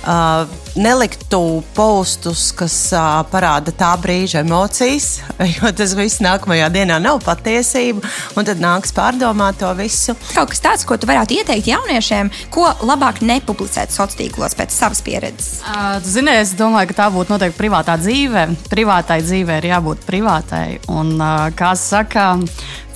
Uh, 0.00 0.48
neliktu 0.80 1.60
postus, 1.76 2.46
kas 2.56 2.72
uh, 2.96 3.20
parāda 3.28 3.68
tā 3.76 3.90
brīža 4.00 4.40
emocijas, 4.40 5.18
jo 5.58 5.68
tas 5.76 5.92
viss 5.98 6.22
nākamajā 6.24 6.70
dienā 6.72 6.96
nav 7.04 7.20
patiesība, 7.26 8.08
un 8.32 8.48
tad 8.48 8.62
nāks 8.64 8.94
pārdomāt 8.96 9.60
to 9.60 9.68
visu. 9.76 10.16
Kaut 10.32 10.54
kas 10.54 10.64
tāds, 10.64 10.86
ko 10.88 10.96
tu 10.96 11.10
varētu 11.10 11.36
ieteikt 11.36 11.68
jauniešiem, 11.68 12.32
ko 12.54 12.70
labāk 12.80 13.20
nepublicēt 13.20 13.92
sociālos 13.92 14.16
tīklos 14.16 14.56
pēc 14.56 14.72
savas 14.72 15.04
pieredzes? 15.04 15.60
Uh, 15.68 16.00
Zini, 16.00 16.38
es 16.46 16.56
domāju, 16.56 16.94
ka 16.94 17.02
tā 17.02 17.12
būtu 17.12 17.36
noteikti 17.36 17.60
privātā 17.60 18.00
dzīve. 18.00 18.48
Privātai 18.72 19.20
dzīvei 19.26 19.60
ir 19.60 19.70
jābūt 19.74 20.08
privātai. 20.08 20.66
Un, 20.88 21.18
uh, 21.20 21.50
kā 21.52 21.74
saka, 21.76 22.38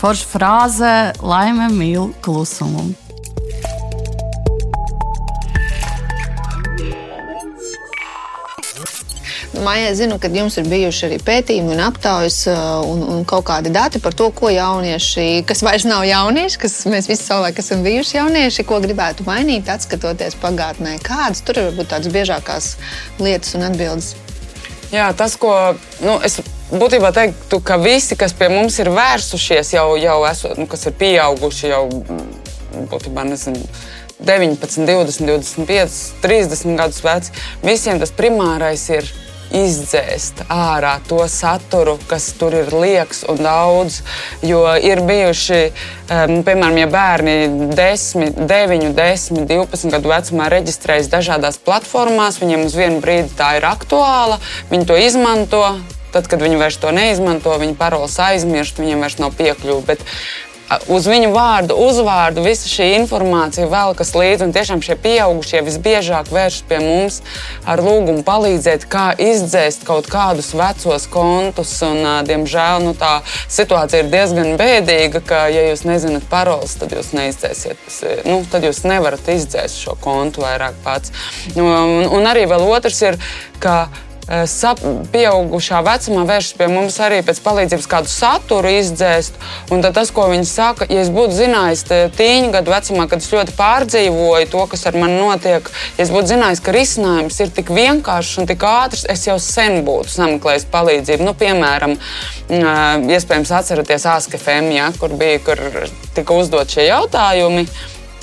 forša 0.00 0.32
frāze- 0.32 0.99
laime 1.34 1.68
mīl 1.68 2.14
klusumu. 2.25 2.94
Maijā 9.62 9.92
zinu, 9.94 10.16
ka 10.18 10.28
jums 10.32 10.56
ir 10.58 10.66
bijuši 10.66 11.04
arī 11.06 11.18
pētījumi 11.23 11.75
un 11.76 11.82
aptaujas 11.84 12.40
uh, 12.50 12.82
un, 12.88 13.04
un 13.14 13.23
kaut 13.28 13.44
kādi 13.46 13.70
dati 13.75 14.00
par 14.02 14.16
to, 14.16 14.30
ko 14.34 14.50
jaunieši, 14.50 15.44
kas 15.46 15.62
vairs 15.62 15.87
nav 15.87 16.02
jaunieši, 16.08 16.58
kas 16.64 16.75
mēs 16.90 17.06
visi 17.11 17.23
savulaik 17.23 17.61
esam 17.62 17.84
bijuši 17.87 18.18
jaunieši, 18.18 18.66
ko 18.66 18.80
gribētu 18.82 19.26
mainīt, 19.28 19.70
skatoties 19.84 20.34
pagātnē. 20.42 20.96
Kādas 21.04 21.44
tur 21.46 21.61
ir 21.61 21.68
varbūt 21.70 21.92
tādas 21.94 22.14
biežākās 22.14 22.75
lietas 23.23 23.54
un 23.54 23.68
atbildes? 23.68 24.14
Jā, 24.94 25.08
tas, 25.16 25.38
ko 25.40 25.54
nu, 26.02 26.18
es 26.26 26.40
būtībā 26.70 27.11
teiktu, 27.14 27.61
ka 27.64 27.78
visi, 27.82 28.18
kas 28.18 28.34
pie 28.37 28.50
mums 28.52 28.78
ir 28.82 28.90
vērsušies, 28.94 29.75
jau, 29.76 29.88
jau 30.00 30.20
esot, 30.28 30.58
nu, 30.61 30.68
kas 30.70 30.87
ir 30.90 30.96
pieauguši, 30.99 31.70
jau 31.73 31.84
būtībā 32.90 33.26
nezinu. 33.30 33.66
19, 34.25 34.87
20, 34.87 35.26
25, 35.26 35.96
30 36.23 36.78
gadus 36.78 37.02
veci. 37.04 37.32
Visiem 37.64 37.99
tas 38.00 38.14
primārais 38.14 38.87
ir 38.94 39.08
izdzēst 39.54 40.44
ārā 40.52 40.96
to 41.08 41.23
saturu, 41.30 41.96
kas 42.11 42.30
tur 42.38 42.56
ir 42.58 42.73
liekas 42.75 43.23
un 43.30 43.40
daudz. 43.44 44.00
Jo 44.44 44.64
ir 44.76 45.02
bijuši, 45.06 45.61
um, 45.70 46.37
piemēram, 46.46 46.78
ja 46.82 46.90
bērni 46.90 47.37
10, 47.75 48.40
9, 48.50 48.92
10, 48.99 49.42
12 49.50 49.94
gadu 49.94 50.12
vecumā 50.12 50.50
reģistrējas 50.52 51.11
dažādās 51.12 51.61
platformās, 51.62 52.40
viņiem 52.42 52.66
uz 52.68 52.78
vienu 52.78 53.02
brīdi 53.04 53.34
tā 53.38 53.56
ir 53.61 53.68
aktuāla, 53.68 54.40
viņi 54.73 54.88
to 54.90 54.99
izmanto. 55.00 55.66
Tad, 56.14 56.28
kad 56.30 56.38
viņi 56.38 56.61
vairs 56.61 56.76
to 56.78 56.92
neizmanto, 56.94 57.50
viņi 57.58 57.75
paroles 57.75 58.14
aizmirst, 58.23 58.78
viņiem 58.78 59.00
vairs 59.02 59.16
nav 59.18 59.32
piekļuve 59.34 59.82
uz 60.88 61.06
viņu 61.09 61.30
vārdu, 61.35 61.76
uzvārdu, 61.87 62.44
visa 62.44 62.68
šī 62.71 62.90
informācija 62.99 63.66
velkas 63.71 64.12
līdzi. 64.16 64.50
Tiešām 64.54 64.83
šie 64.85 64.97
pieaugušie 65.00 65.62
visbiežāk 65.66 66.30
vēršas 66.33 66.66
pie 66.68 66.80
mums 66.83 67.21
ar 67.68 67.83
lūgumu 67.85 68.25
palīdzēt, 68.26 68.87
kā 68.90 69.11
izdzēst 69.21 69.85
kaut 69.88 70.09
kādus 70.12 70.52
vecos 70.56 71.09
kontus. 71.12 71.75
Un, 71.85 72.00
diemžēl 72.28 72.85
nu, 72.87 72.94
tā 72.99 73.18
situācija 73.52 74.04
ir 74.04 74.12
diezgan 74.12 74.54
bēdīga, 74.61 75.23
ka, 75.26 75.44
ja 75.52 75.68
jūs 75.71 75.85
nezināt 75.88 76.26
paroles, 76.33 76.76
tad 76.80 76.94
jūs 76.97 77.12
neizdzēsiet. 77.16 77.85
Nu, 78.28 78.40
tad 78.50 78.66
jūs 78.66 78.85
nevarat 78.88 79.28
izdzēst 79.37 79.85
šo 79.85 79.99
kontu 80.00 80.44
vairāk 80.44 80.80
pats. 80.85 81.12
Nu, 81.59 81.68
un, 81.68 82.09
un 82.09 82.30
arī 82.30 82.49
vēl 82.50 82.64
otrs 82.71 83.02
ir, 83.04 83.21
ka 83.62 83.85
sap, 84.48 84.80
pieaugušā 85.12 85.80
vecumā 85.84 86.24
vēršas 86.28 86.56
pie 86.56 86.68
mums 86.72 86.96
arī 87.04 87.20
pēc 87.26 87.40
palīdzības 87.44 87.88
kādu 87.90 88.10
saturu 88.10 88.70
izdzēst. 88.80 89.36
Un 89.74 89.84
tas, 89.84 90.10
ko 90.14 90.26
viņi 90.30 90.46
saka, 90.48 90.88
ja 90.88 91.02
es 91.04 91.10
būtu 91.12 91.36
zinājis 91.36 91.84
tīņu 92.16 92.52
gadu 92.54 92.72
vecumā, 92.72 93.06
kad 93.10 93.20
es 93.20 93.28
ļoti 93.32 93.56
pārdzīvoju 93.58 94.48
to, 94.52 94.64
kas 94.72 94.86
ar 94.88 94.98
mani 95.00 95.18
notiek, 95.20 95.68
ja 95.98 96.06
es 96.06 96.12
būtu 96.14 96.32
zinājis, 96.32 96.64
ka 96.64 96.74
risinājums 96.76 97.40
ir 97.44 97.52
tik 97.54 97.72
vienkāršs 97.74 98.40
un 98.40 98.48
tik 98.48 98.64
ātrs, 98.68 99.04
es 99.12 99.26
jau 99.28 99.36
sen 99.42 99.82
būtu 99.84 100.14
sameklējis 100.16 100.68
palīdzību. 100.72 101.28
Nu, 101.28 101.36
piemēram, 101.36 101.98
eh, 102.48 102.64
iespējams, 103.18 103.52
atceraties 103.60 104.08
ASKFM, 104.16 104.72
ja, 104.72 104.90
kur 104.98 105.12
bija, 105.20 105.38
kur 105.44 105.60
tika 106.16 106.36
uzdot 106.36 106.72
šie 106.72 106.88
jautājumi. 106.88 107.68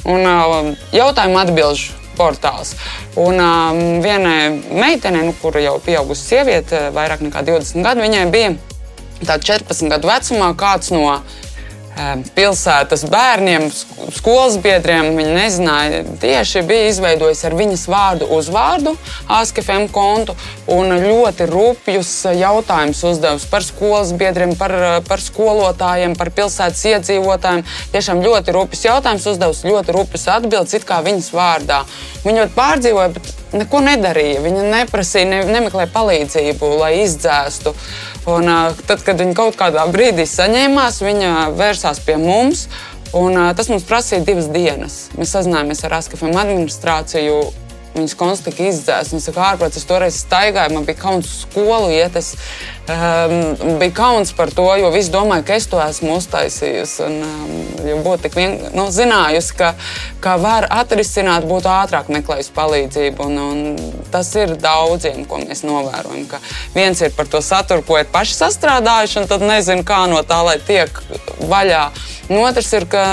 Un 0.09 0.25
eh, 0.25 0.77
jautājumu 0.97 1.43
atbildžu 1.45 2.00
portāls. 2.17 2.75
Un 3.19 3.39
um, 3.41 3.81
vienai 4.03 4.51
meitenei, 4.71 5.27
nu, 5.27 5.35
kur 5.41 5.57
jau 5.61 5.77
pieaugusi 5.83 6.27
sieviete, 6.33 6.89
vairāk 6.95 7.23
nekā 7.25 7.43
20 7.47 7.85
gadu, 7.85 8.03
viņai 8.05 8.25
bija 8.33 8.55
14 9.21 9.91
gadu 9.91 10.09
vecumā 10.09 10.51
kāds 10.57 10.91
no 10.93 11.05
pilsētas 12.35 13.03
bērniem, 13.11 13.67
skolas 14.15 14.57
biedriem. 14.61 15.11
Viņa 15.17 15.33
nezināja, 15.35 16.01
tieši 16.21 16.63
bija 16.67 16.89
izveidojis 16.91 17.43
ar 17.47 17.55
viņas 17.57 17.85
vārdu 17.91 18.29
uzvārdu 18.37 18.95
ASKFM 19.31 19.89
kontu 19.93 20.35
un 20.71 20.93
ļoti 21.03 21.47
rūpjus 21.51 22.13
jautājumus 22.39 23.03
uzdevusi 23.11 23.49
par 23.51 23.65
skolas 23.65 24.13
biedriem, 24.17 24.55
par, 24.59 24.75
par 25.07 25.23
skolotājiem, 25.23 26.15
par 26.19 26.31
pilsētas 26.35 26.83
iedzīvotājiem. 26.93 27.65
Tiešām 27.93 28.23
ļoti 28.25 28.55
rūpjus 28.55 28.87
jautājumus 28.87 29.29
uzdevusi, 29.33 29.69
ļoti 29.71 29.97
rūpjus 29.97 30.27
atbildes, 30.37 30.77
it 30.77 30.87
kā 30.87 31.01
viņas 31.05 31.31
vārdā. 31.35 31.83
Viņa 32.25 32.45
ļoti 32.45 32.57
pārdzīvoja, 32.57 33.13
bet 33.17 33.31
neko 33.57 33.81
nedarīja. 33.85 34.41
Viņa 34.45 34.67
neprasīja, 34.69 35.27
ne, 35.27 35.41
nemeklēja 35.49 35.91
palīdzību, 35.93 36.71
lai 36.81 36.93
izdzēstu. 37.03 37.73
Un, 38.29 38.45
tad, 38.85 39.01
kad 39.01 39.17
viņa 39.17 39.33
kaut 39.33 39.55
kādā 39.57 39.87
brīdī 39.89 40.27
saņēmās, 40.29 40.99
viņa 41.01 41.31
vērsās 41.57 42.03
pie 42.05 42.19
mums. 42.21 42.67
Un, 43.17 43.35
tas 43.57 43.67
mums 43.71 43.83
prasīja 43.87 44.21
divas 44.27 44.47
dienas. 44.53 44.99
Mēs 45.17 45.33
sazinājāmies 45.35 45.81
ar 45.87 45.97
ASKFM 45.97 46.37
administrāciju. 46.43 47.41
Viņas 47.91 48.13
konstantīgi 48.15 48.69
izdzēs. 48.69 49.09
Viņa 49.11 49.25
saka, 49.25 49.47
ārprāts, 49.49 49.81
es 49.81 49.87
toreiz 49.89 50.21
staigāju, 50.21 50.77
man 50.77 50.85
bija 50.87 51.01
kauns 51.01 51.41
skolu 51.41 51.89
iet. 51.91 52.15
Es 52.15 52.37
um, 52.91 53.77
bija 53.79 53.93
kauns 53.95 54.31
par 54.35 54.51
to, 54.53 54.65
jo 54.79 54.89
visi 54.93 55.11
domāja, 55.13 55.45
ka 55.47 55.57
es 55.59 55.67
to 55.71 55.79
esmu 55.81 56.15
uztaisījusi. 56.19 57.03
Un, 57.07 57.17
um, 57.25 58.01
būtu 58.05 58.25
tik 58.25 58.37
vien, 58.37 58.57
nu, 58.77 58.87
zinājusi, 58.93 59.55
ka, 59.59 59.71
ka 60.23 60.35
var 60.41 60.67
atrisināt, 60.71 61.47
būtu 61.49 61.69
ātrāk 61.71 62.11
meklējusi 62.13 62.53
palīdzību. 62.55 63.27
Un, 63.27 63.39
un 63.41 64.03
tas 64.13 64.29
ir 64.39 64.55
daudziem, 64.61 65.23
ko 65.29 65.41
mēs 65.43 65.65
novērojam. 65.67 66.27
Ka 66.31 66.41
viens 66.75 67.01
ir 67.01 67.13
par 67.17 67.29
to 67.31 67.41
saturu, 67.45 67.85
ko 67.87 67.99
ir 68.01 68.09
paši 68.11 68.37
sastrādājuši, 68.39 69.21
un 69.23 69.29
tad 69.31 69.45
nezinu, 69.45 69.85
kā 69.87 70.03
no 70.11 70.21
tā, 70.27 70.41
lai 70.47 70.57
tiek 70.67 71.03
vaļā. 71.51 71.85
Un 72.29 72.43
otrs 72.45 72.73
ir, 72.77 72.87
ka 72.91 73.05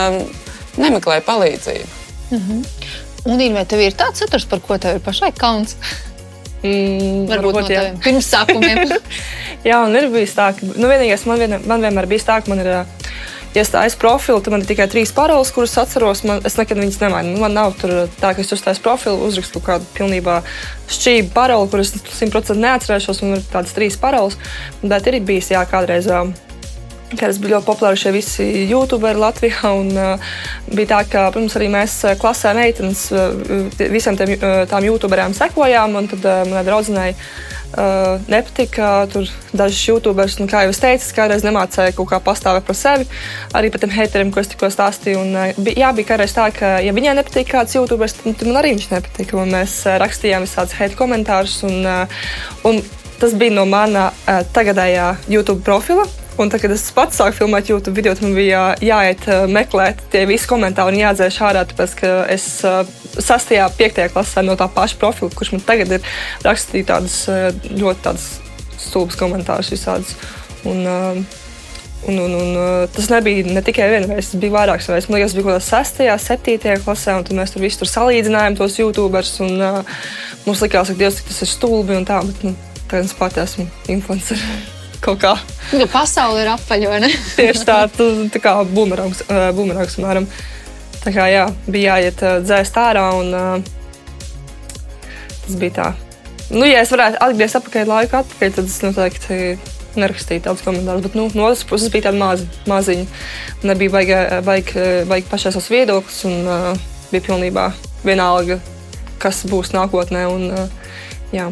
nemeklē 0.78 1.20
palīdzību. 1.26 1.94
Mm 2.30 2.38
-hmm. 2.38 2.64
Un, 3.28 3.40
vai 3.52 3.64
tev 3.66 3.80
ir 3.82 3.96
tāds 3.98 4.22
saturs, 4.22 4.46
par 4.48 4.60
ko 4.64 4.78
tev 4.78 4.96
ir 4.96 5.00
pašai 5.04 5.32
kauns? 5.36 5.76
Mm, 6.58 7.26
varbūt 7.30 7.54
varbūt 7.54 7.70
no 7.70 8.02
pirms 8.02 8.28
sākumiem. 8.32 8.80
jā, 9.68 9.78
un 9.84 9.94
ir 9.98 10.08
bijis 10.10 10.34
tā, 10.34 10.50
ka 10.56 10.66
nu, 10.68 10.88
vienīgais 10.90 11.26
man, 11.30 11.42
vien, 11.42 11.58
man 11.70 11.84
vienmēr 11.84 12.08
bija 12.10 12.26
tā, 12.32 12.40
ka 12.42 12.52
man 12.52 12.64
ir. 12.64 12.72
Ja 13.56 13.62
stājas 13.64 13.94
profilu, 13.96 14.42
tad 14.44 14.52
man 14.52 14.60
ir 14.60 14.68
tikai 14.68 14.84
trīs 14.92 15.08
paroles, 15.16 15.48
kuras 15.56 15.72
atceros. 15.80 16.20
Man, 16.28 16.42
es 16.46 16.58
nekad 16.58 16.78
viņas 16.78 16.98
nemainu. 17.00 17.32
Nu, 17.32 17.40
man 17.40 17.56
nav 17.56 17.78
tā, 17.80 18.34
ka 18.36 18.42
es 18.42 18.52
uzstāju 18.54 18.82
profilu, 18.84 19.24
uzrakstu 19.24 19.62
kādu 19.64 19.88
pilnībā 19.96 20.42
šķību 20.92 21.32
paroli, 21.32 21.70
kuras 21.72 21.94
simtprocentīgi 21.96 22.66
neatcerēšos. 22.66 23.22
Man 23.24 23.38
ir 23.38 23.48
tādas 23.48 23.72
trīs 23.74 23.96
paroles. 23.98 24.36
Bet 24.84 25.08
ir 25.08 25.16
bijis 25.24 25.48
jā, 25.54 25.64
kādreiz. 25.70 26.10
Uh, 26.12 26.47
kas 27.16 27.38
bija 27.40 27.56
ļoti 27.56 27.66
populāri 27.66 28.00
šie 28.00 28.12
visi 28.12 28.46
youtuberi 28.68 29.20
Latvijā. 29.20 29.72
Un, 29.72 29.92
uh, 29.96 30.32
bija 30.68 30.90
tā, 30.92 31.02
ka, 31.08 31.28
protams, 31.32 31.56
arī 31.56 31.70
mēs 31.72 31.94
klasē 32.20 32.52
meitenes 32.58 33.06
uh, 33.14 33.30
visam 33.92 34.18
tiem, 34.18 34.34
uh, 34.36 34.64
tām 34.68 34.84
youtuberiem 34.88 35.36
sekojām. 35.36 35.96
Un 35.98 36.10
tad 36.10 36.26
uh, 36.26 36.42
manai 36.48 36.64
draudzenei 36.66 37.14
uh, 37.14 38.20
nepatika 38.28 39.06
tur 39.12 39.30
dažas 39.56 39.80
youtuberis. 39.88 40.36
Un, 40.42 40.50
kā 40.50 40.66
jau 40.66 40.74
es 40.74 40.82
teicu, 40.82 41.08
kādreiz 41.16 41.46
nemācīju 41.46 41.96
kaut 41.96 42.12
kā 42.12 42.20
pastāvēt 42.28 42.68
par 42.68 42.78
sevi. 42.78 43.08
Arī 43.56 43.72
par 43.72 43.84
tiem 43.84 43.94
hateriem, 43.96 44.34
ko 44.34 44.44
es 44.44 44.52
tikko 44.52 44.72
stāstīju. 44.74 45.24
Un, 45.24 45.34
uh, 45.38 45.72
jā, 45.72 45.94
bija 45.96 46.12
kādreiz 46.12 46.36
tā, 46.36 46.50
ka, 46.54 46.76
ja 46.84 46.94
viņai 46.96 47.16
nepatīk 47.22 47.52
kāds 47.54 47.78
youtuberis, 47.78 48.18
tad 48.20 48.44
man 48.44 48.60
arī 48.60 48.76
viņš 48.76 48.92
nepatika. 48.92 49.40
Un 49.40 49.56
mēs 49.56 49.80
rakstījām 50.04 50.44
visādus 50.44 50.76
hate 50.76 50.98
komentārus. 50.98 51.62
Un, 51.68 51.80
uh, 51.88 52.24
un 52.68 52.82
tas 53.18 53.32
bija 53.34 53.56
no 53.56 53.64
mana 53.66 54.10
uh, 54.12 54.42
tagadējā 54.52 55.14
YouTube 55.32 55.64
profila. 55.64 56.04
Un 56.38 56.50
tad, 56.52 56.60
kad 56.62 56.70
es 56.70 56.84
pats 56.94 57.18
sāku 57.18 57.40
filmēt 57.40 57.66
YouTube 57.72 57.96
video, 57.98 58.12
man 58.22 58.36
bija 58.36 58.60
jāiet 58.84 59.24
uh, 59.26 59.48
meklēt 59.50 60.04
tie 60.12 60.22
visi 60.30 60.46
komentāri 60.46 60.94
un 60.94 61.00
jādzēš 61.00 61.38
ārā, 61.48 61.64
tāpēc 61.66 61.96
ka 61.98 62.12
es 62.30 62.44
uh, 62.62 62.84
6. 63.18 63.56
un 63.58 63.74
5. 63.80 63.98
klasē 64.14 64.44
no 64.46 64.54
tā 64.58 64.68
paša 64.70 65.00
profila, 65.00 65.32
kurš 65.34 65.56
man 65.56 65.64
tagad 65.66 65.96
ir 65.96 66.12
rakstījis 66.46 66.86
tādus 66.92 67.18
uh, 67.32 67.48
ļoti 67.74 68.04
tādus 68.06 68.28
stulbus 68.78 69.18
komentārus 69.18 69.74
visādus. 69.74 70.14
Un, 70.68 70.86
uh, 70.86 71.44
Un, 72.06 72.14
un, 72.22 72.30
un, 72.30 72.52
tas 72.94 73.08
nebija 73.10 73.42
ne 73.50 73.58
tikai 73.66 73.88
viena 73.90 74.06
reize, 74.06 74.30
tas 74.30 74.38
bija 74.38 74.54
vairākas 74.54 74.86
reizes. 74.86 75.08
Man 75.10 75.18
liekas, 75.18 75.34
bija 75.34 75.48
kaut 75.48 75.56
kādā 75.56 75.64
6, 75.66 75.98
7 76.46 76.84
klasē, 76.86 77.16
un 77.18 77.40
mēs 77.40 77.52
tur 77.52 77.66
visu 77.66 77.82
tur 77.82 77.90
salīdzinājām 77.90 78.56
tos 78.62 78.78
YouTubers. 78.78 79.34
Un, 79.42 79.58
uh, 79.58 80.08
mums 80.46 80.62
likās, 80.62 80.94
ka 80.94 80.98
Dievs, 81.02 81.18
tas 81.26 81.42
ir 81.42 81.50
stulbi 81.50 81.98
un 81.98 82.06
tā, 82.06 82.22
bet 82.30 82.46
nu, 82.46 82.54
tagad 82.86 83.10
es 83.10 83.18
pati 83.18 83.42
esmu 83.42 83.66
influencer 83.90 84.38
kaut 85.04 85.22
kā. 85.22 85.34
Ja 85.76 85.86
pasaule 85.90 86.42
ir 86.44 86.52
apaļa, 86.52 87.00
ne? 87.04 87.10
Tieši 87.38 87.64
tā, 87.68 87.78
tu, 87.92 88.08
tā 88.32 88.42
kā 88.42 88.54
bumerangs, 88.68 89.24
uh, 89.28 89.48
bumerangs 89.56 89.98
mēram. 90.02 90.28
Tā 91.02 91.14
kā 91.14 91.28
jā, 91.30 91.46
bija 91.70 91.96
jāiet 91.96 92.22
uh, 92.26 92.38
dzēst 92.44 92.78
ārā, 92.80 93.08
un 93.18 93.32
uh, 93.36 93.56
tas 95.46 95.56
bija 95.60 95.76
tā. 95.80 95.88
Nu, 96.48 96.64
ja 96.64 96.80
es 96.80 96.92
varētu 96.92 97.20
atgriezties 97.20 97.60
atpakaļ 97.60 97.90
laiku, 97.90 98.22
atpakaļ, 98.22 98.54
tad 98.56 98.70
es 98.70 98.78
noteikti 98.80 99.40
nerakstīju 99.98 100.44
tādus 100.46 100.64
komentārus. 100.64 101.04
Bet 101.04 101.16
nu, 101.18 101.26
no 101.36 101.48
otras 101.48 101.64
puses 101.68 101.92
bija 101.92 102.08
tāda 102.08 102.20
maza, 102.20 102.46
maziņa. 102.70 103.06
Nebija 103.68 103.94
baigi, 103.94 104.18
baigi, 104.46 104.84
baigi 105.10 105.28
pašai 105.30 105.52
savs 105.54 105.70
viedoklis, 105.72 106.22
un 106.28 106.48
uh, 106.48 106.70
bija 107.12 107.26
pilnībā 107.28 107.70
vienalga, 108.06 108.60
kas 109.22 109.44
būs 109.50 109.74
nākotnē. 109.76 110.24
Un, 110.30 110.48
uh, 110.54 110.94
jā. 111.34 111.50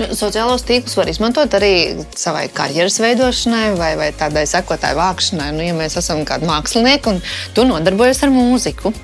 Nu, 0.00 0.08
sociālos 0.16 0.64
tīklus 0.68 0.96
var 0.98 1.10
izmantot 1.10 1.54
arī 1.58 1.72
savai 2.18 2.46
karjeras 2.52 2.98
veidošanai 3.02 3.72
vai, 3.78 3.92
vai 4.00 4.10
tādai 4.16 4.44
sekotāju 4.50 4.98
vākšanai. 5.00 5.50
Nu, 5.56 5.64
ja 5.66 5.76
mēs 5.76 5.98
esam 6.00 6.24
kādi 6.28 6.48
mākslinieki 6.48 7.12
un 7.12 7.20
tu 7.56 7.66
nodarbojies 7.68 8.22
ar 8.26 8.32
mūziku, 8.34 8.94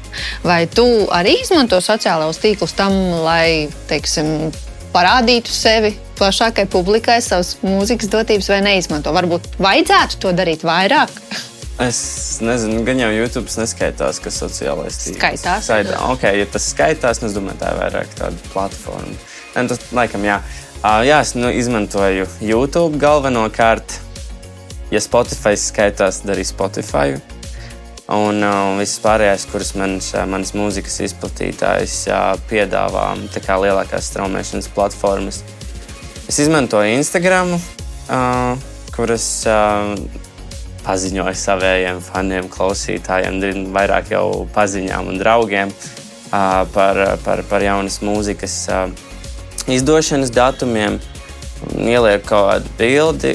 vai 0.46 0.64
tu 0.70 0.86
arī 1.14 1.38
izmanto 1.42 1.80
sociālos 1.84 2.40
tīklus 2.42 2.76
tam, 2.78 2.94
lai, 3.24 3.68
teiksim, 3.90 4.50
parādītu 4.94 5.52
sevi 5.52 5.92
plašākai 6.18 6.66
publikai, 6.70 7.20
savas 7.22 7.56
mūzikas 7.62 8.10
dotības, 8.12 8.48
vai 8.50 8.62
neizmanto? 8.66 9.12
Varbūt 9.14 9.60
vajadzētu 9.62 10.24
to 10.24 10.34
darīt 10.36 10.66
vairāk. 10.66 11.12
Es 11.78 12.40
nezinu, 12.42 12.80
gan 12.82 12.98
jau 12.98 13.10
YouTube 13.14 13.52
neskaitās, 13.54 14.18
kas 14.22 14.40
sociālais 14.42 14.96
tīkls. 14.98 15.20
Skaitās. 15.20 15.68
Skaitā. 15.68 16.00
Okay, 16.16 16.40
ja 16.40 16.48
tas 16.50 16.66
skaitās, 16.72 17.20
tad 17.22 17.30
es 17.30 17.36
domāju, 17.36 17.60
tā 17.60 17.70
ir 17.70 17.78
vairāk 17.84 18.16
tāda 18.18 18.50
platforma. 18.50 19.14
Un 19.56 19.68
tas, 19.70 19.80
laikam, 19.96 20.24
jā. 20.26 20.42
Uh, 20.78 21.00
jā, 21.06 21.22
es 21.24 21.32
nu, 21.34 21.48
izmantoju 21.50 22.28
YouTube 22.44 23.00
galvenokārt. 23.00 23.98
Ja 24.92 25.00
Spotify 25.04 25.56
skaitās, 25.58 26.22
tad 26.22 26.36
arī 26.36 26.44
Spotify. 26.48 27.18
Un 28.08 28.40
uh, 28.40 28.76
viss 28.78 29.00
pārējais, 29.04 29.44
kuras 29.50 29.74
manas, 29.76 30.12
manas 30.30 30.54
mūzikas 30.56 31.00
izplatītājs 31.08 31.96
uh, 32.08 32.30
piedāvā 32.48 33.10
lielākās 33.18 34.08
straumēšanas 34.12 34.70
platformas. 34.72 35.42
Es 36.28 36.38
izmantoju 36.40 36.94
Instagram, 36.94 37.56
uh, 37.56 38.54
kuras 38.96 39.26
uh, 39.48 39.92
paziņoju 40.86 41.36
saviem 41.36 42.00
faniem, 42.04 42.48
klausītājiem, 42.52 43.68
vairāk 43.76 44.14
jau 44.14 44.46
paziņām 44.56 45.12
un 45.12 45.20
draugiem 45.20 45.74
uh, 45.74 46.64
par, 46.72 47.02
par, 47.26 47.44
par 47.50 47.66
jaunas 47.66 48.00
mūzikas. 48.04 48.56
Uh, 48.72 49.07
izdošanas 49.68 50.32
datumiem, 50.34 50.98
ielieku 51.76 52.28
kaut 52.28 52.48
kādu 52.52 52.76
bildi. 52.78 53.34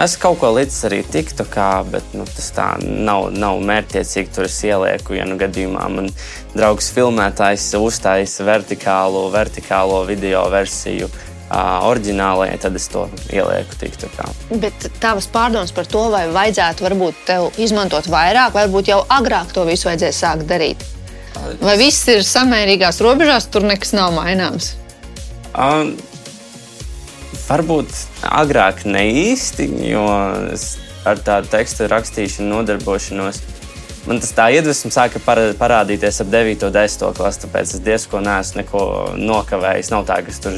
Es 0.00 0.14
kaut 0.16 0.38
ko 0.38 0.52
līdz 0.54 0.76
arī 0.86 1.00
tiktu, 1.02 1.44
kā, 1.50 1.82
bet 1.90 2.12
nu, 2.14 2.22
tas 2.24 2.52
tā 2.54 2.68
nav, 2.80 3.26
nav 3.34 3.58
mērķiecīgi. 3.66 4.30
Tur 4.32 4.46
es 4.46 4.58
ielieku, 4.64 5.16
ja 5.18 5.26
nu 5.26 5.34
gadījumā 5.40 5.88
man 5.90 6.12
draugs 6.54 6.92
filmētājs 6.94 7.72
uztaisa 7.76 8.46
vertikālo, 8.46 9.26
vertikālo 9.34 10.04
video 10.08 10.46
versiju. 10.52 11.10
Uh, 11.50 11.82
oriģinālajai, 11.90 12.58
tad 12.62 12.76
es 12.78 12.84
to 12.92 13.08
ielieku 13.34 13.74
tiktu 13.80 14.06
kā. 14.14 14.28
Bet 14.62 14.86
tavas 15.02 15.26
pārdomas 15.26 15.72
par 15.74 15.88
to, 15.90 16.04
vai 16.12 16.28
vajadzētu 16.30 16.86
varbūt 16.86 17.24
tev 17.26 17.48
izmantot 17.58 18.06
vairāk, 18.06 18.54
varbūt 18.54 18.92
jau 18.92 19.00
agrāk 19.10 19.50
to 19.56 19.66
visu 19.66 19.90
vajadzēja 19.90 20.14
sākt 20.14 20.46
darīt. 20.46 20.84
Vai 21.58 21.74
viss 21.80 22.06
ir 22.12 22.22
samērīgās 22.26 23.02
robežās, 23.02 23.50
tur 23.50 23.66
nekas 23.66 23.96
nav 23.98 24.14
maināms? 24.14 24.76
Um, 25.60 25.92
varbūt 27.44 27.92
agrāk 28.24 28.86
ne 28.88 29.02
īsti, 29.12 29.66
jo 29.90 30.04
es 30.54 30.78
ar 31.04 31.20
tādu 31.20 31.50
tekstu 31.52 31.88
rakstīšanu 31.90 32.48
nodarbošanos. 32.54 33.42
Man 34.08 34.22
tas 34.22 34.32
tā 34.32 34.46
iedvesma 34.56 34.92
sāka 34.94 35.20
parādīties 35.60 36.22
ap 36.24 36.30
9. 36.32 36.64
un 36.64 36.72
10. 36.72 37.04
klasi, 37.18 37.42
tāpēc 37.44 37.74
es 37.76 37.82
diezko 37.84 38.22
neesmu 38.24 38.62
neko 38.62 38.84
nokavējis. 39.20 39.92
Nav 39.92 40.06
tā, 40.08 40.22
ka 40.24 40.32
es 40.32 40.40
tur 40.40 40.56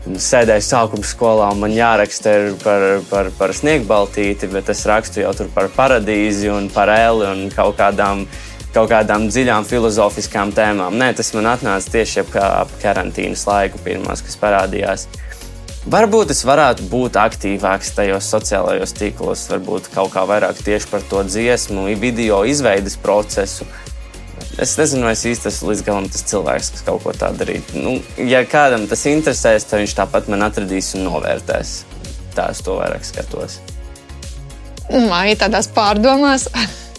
sēdēju 0.00 0.64
sākuma 0.66 1.06
skolā 1.06 1.50
un 1.54 1.62
man 1.62 1.76
jāraksta 1.76 2.34
par, 2.64 2.86
par, 3.10 3.30
par 3.38 3.54
sniegbaltīti, 3.54 4.50
bet 4.50 4.72
es 4.72 4.82
rakstu 4.90 5.22
jau 5.22 5.34
par 5.54 5.70
paradīzi 5.76 6.50
un 6.50 6.66
par 6.74 6.90
eli 6.90 7.28
un 7.28 7.44
kaut 7.54 7.76
kādām 7.78 8.24
kaut 8.74 8.90
kādām 8.92 9.26
dziļām 9.30 9.66
filozofiskām 9.68 10.52
tēmām. 10.54 10.96
Nē, 11.00 11.12
tas 11.18 11.32
man 11.36 11.50
atnāca 11.52 11.96
tieši 11.96 12.22
ap, 12.22 12.72
karantīnas 12.82 13.46
laiku, 13.48 13.80
pirmās, 13.84 14.22
kas 14.26 14.38
parādījās. 14.40 15.06
Varbūt 15.90 16.34
es 16.34 16.42
varētu 16.44 16.90
būt 16.92 17.16
aktīvāks 17.16 17.94
tajos 17.96 18.26
sociālajos 18.28 18.92
tīklos, 18.98 19.46
varbūt 19.48 19.88
kaut 19.94 20.10
kā 20.12 20.26
vairāk 20.28 20.60
tieši 20.60 20.90
par 20.90 21.06
to 21.08 21.22
dziesmu, 21.24 21.86
video 22.00 22.42
izveides 22.44 22.98
procesu. 23.00 23.64
Es 24.60 24.74
nezinu, 24.76 25.06
vai 25.08 25.14
es 25.16 25.24
īsti 25.24 25.48
esmu 25.48 25.70
līdz 25.70 25.82
galam 25.86 26.08
tas 26.12 26.26
cilvēks, 26.28 26.68
kas 26.74 26.84
kaut 26.84 27.00
ko 27.04 27.14
tādu 27.16 27.40
darīt. 27.40 27.72
Nu, 27.72 27.96
ja 28.28 28.42
kādam 28.44 28.84
tas 28.90 29.06
interesēs, 29.08 29.64
tad 29.68 29.80
viņš 29.80 29.96
tāpat 29.96 30.28
man 30.32 30.44
atradīs 30.44 30.92
un 30.98 31.06
novērtēs. 31.08 31.72
Tā 32.36 32.50
es 32.52 32.60
to 32.66 32.76
vairāk 32.76 33.06
skatos. 33.06 33.58
Māja 34.90 35.46
tādās 35.46 35.70
pārdomās. 35.72 36.50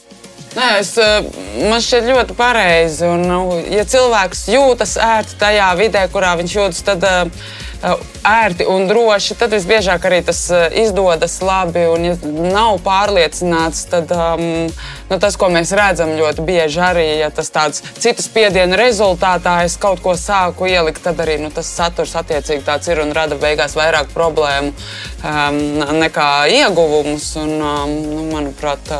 Nē, 0.52 0.68
es, 0.82 0.98
eh, 1.00 1.24
man 1.70 1.80
šķiet 1.80 2.10
ļoti 2.12 2.36
pareizi. 2.36 3.06
Un, 3.08 3.24
nu, 3.24 3.40
ja 3.72 3.86
cilvēks 3.88 4.50
jūtas 4.52 4.98
ērti 5.00 5.38
tajā 5.40 5.70
vidē, 5.80 6.02
kurā 6.12 6.34
viņš 6.42 6.56
jūtas, 6.58 6.82
tad, 6.90 7.06
eh, 7.08 7.94
ērti 8.28 8.68
un 8.70 8.84
droši, 8.90 9.38
tad 9.40 9.56
visbiežāk 9.56 10.04
arī 10.10 10.20
tas 10.28 10.42
izdodas 10.84 11.40
labi. 11.42 11.86
Un, 11.94 12.10
ja 12.10 12.18
nav 12.52 12.82
pārliecināts, 12.84 13.88
tad 13.90 14.12
um, 14.12 14.68
nu, 15.12 15.20
tas, 15.20 15.36
ko 15.40 15.52
mēs 15.52 15.74
redzam 15.78 16.16
ļoti 16.18 16.46
bieži, 16.48 16.82
arī 16.84 17.06
ja 17.20 17.30
tas 17.36 17.52
tāds 17.54 17.84
citu 18.00 18.24
spiedienu 18.24 18.80
rezultātā 18.80 19.60
es 19.66 19.78
kaut 19.82 20.02
ko 20.04 20.16
sāku 20.20 20.70
ielikt, 20.72 21.04
tad 21.04 21.20
arī 21.24 21.38
nu, 21.42 21.52
tas 21.54 21.70
saturs 21.70 22.16
attiecīgi 22.20 22.64
tāds 22.68 22.88
ir 22.92 23.04
un 23.04 23.12
rada 23.16 23.36
beigās 23.40 23.76
vairāk 23.78 24.14
problēmu 24.16 24.72
um, 24.72 25.60
nekā 26.00 26.30
ieguvumus. 26.56 27.28
Un, 27.42 27.54
um, 27.60 27.96
nu, 28.08 28.22
manuprāt, 28.32 28.92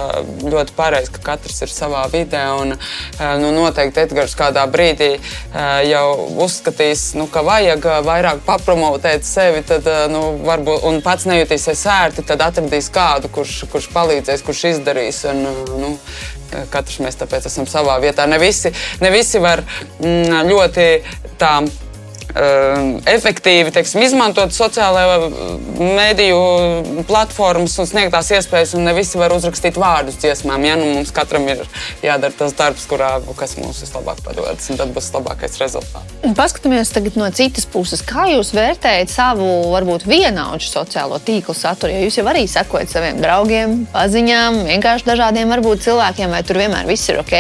ļoti 0.44 0.76
pareizi, 0.76 1.12
ka 1.16 1.24
katrs 1.32 1.62
ir 1.66 1.72
savā 1.72 2.04
vidē. 2.12 2.44
Un, 2.62 2.76
nu, 3.42 3.52
noteikti 3.56 4.04
Edgars 4.04 4.36
kādā 4.38 4.64
brīdī 4.72 5.14
jau 5.88 6.06
uzskatīs, 6.44 7.12
nu, 7.20 7.28
ka 7.32 7.44
vajag 7.46 7.88
vairāk 8.08 8.44
papromotēt 8.48 9.26
sevi, 9.28 9.64
tad 9.68 9.88
nu, 10.12 10.24
varbūt, 10.46 10.86
un 10.90 11.02
pats 11.06 11.28
nejutīsies 11.30 11.86
ērti, 11.96 12.26
tad 12.28 12.44
atradīs 12.46 12.92
kādu, 12.94 13.32
kurš, 13.34 13.62
kurš 13.72 13.90
palīdzēs, 13.96 14.46
kurš 14.46 14.66
izdarīs. 14.74 15.24
Un, 15.32 15.46
nu, 15.82 15.94
Katrs 16.72 17.00
mēs 17.04 17.20
tāpēc 17.20 17.48
esam 17.48 17.68
savā 17.70 17.96
vietā. 18.04 18.26
Ne 18.28 18.40
visi, 18.42 18.74
ne 19.02 19.12
visi 19.14 19.40
var 19.44 19.64
mm, 19.64 20.42
ļoti 20.50 20.88
tā 21.40 21.54
efektīvi 22.32 23.72
teiksim, 23.76 24.02
izmantot 24.06 24.54
sociālajā 24.56 25.30
mediju 25.82 27.04
platformas 27.08 27.76
un 27.82 27.90
sniegt 27.90 28.14
tās 28.16 28.32
iespējas. 28.32 28.76
Un 28.78 28.86
ne 28.88 28.94
visi 28.96 29.20
var 29.20 29.34
uzrakstīt 29.36 29.80
vārdus 29.82 30.20
dziesmām. 30.22 30.64
Ja? 30.66 30.78
Nu, 30.80 30.88
mums 30.96 31.12
katram 31.16 31.48
ir 31.52 31.64
jādara 32.04 32.34
tas 32.38 32.56
darbs, 32.58 32.86
kurā, 32.90 33.14
kas 33.38 33.58
mums 33.60 33.82
vislabāk 33.84 34.22
padodas, 34.26 34.70
un 34.72 34.80
tad 34.80 34.94
būs 34.96 35.12
labākais 35.16 35.60
rezultāts. 35.62 36.18
Paskatāmies 36.38 36.94
no 37.18 37.30
citas 37.36 37.66
puses. 37.66 38.04
Kā 38.06 38.28
jūs 38.32 38.54
vērtējat 38.56 39.12
savu, 39.12 39.48
varbūt 39.74 40.06
vienaudžu 40.10 40.70
sociālo 40.70 41.20
tīklu 41.20 41.56
saturu? 41.58 41.94
Ja 41.94 42.06
jūs 42.06 42.20
jau 42.20 42.28
arī 42.30 42.46
sekojat 42.50 42.94
saviem 42.94 43.22
draugiem, 43.22 43.76
paziņām, 43.92 44.62
vienkārši 44.70 45.10
dažādiem 45.10 45.52
varbūt 45.52 45.86
cilvēkiem, 45.88 46.32
vai 46.32 46.44
tur 46.46 46.62
vienmēr 46.62 46.88
viss 46.90 47.10
ir 47.12 47.20
ok, 47.22 47.36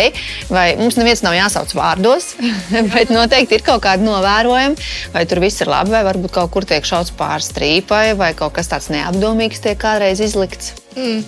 vai 0.49 0.67
mums 0.81 0.97
neviens 0.99 1.23
nav 1.25 1.37
jāsauc 1.37 1.75
vārdos, 1.77 2.33
bet 2.95 3.13
noteikti 3.13 3.59
ir 3.59 3.65
kaut 3.65 3.83
kādi 3.85 4.07
novērojumi 4.07 4.80
vai 5.13 5.25
tur 5.29 5.41
viss 5.43 5.61
ir 5.63 5.71
labi, 5.71 5.93
vai 5.93 6.03
varbūt 6.07 6.33
kaut 6.35 6.51
kur 6.53 6.67
tiek 6.67 6.85
šauts 6.87 7.13
pāri 7.17 7.45
strīpai, 7.45 8.05
vai 8.19 8.31
kaut 8.37 8.55
kas 8.57 8.71
tāds 8.71 8.91
neapdomīgs 8.93 9.63
tiek 9.63 9.79
kādreiz 9.81 10.21
izlikts. 10.23 10.73
Mm. 10.95 11.23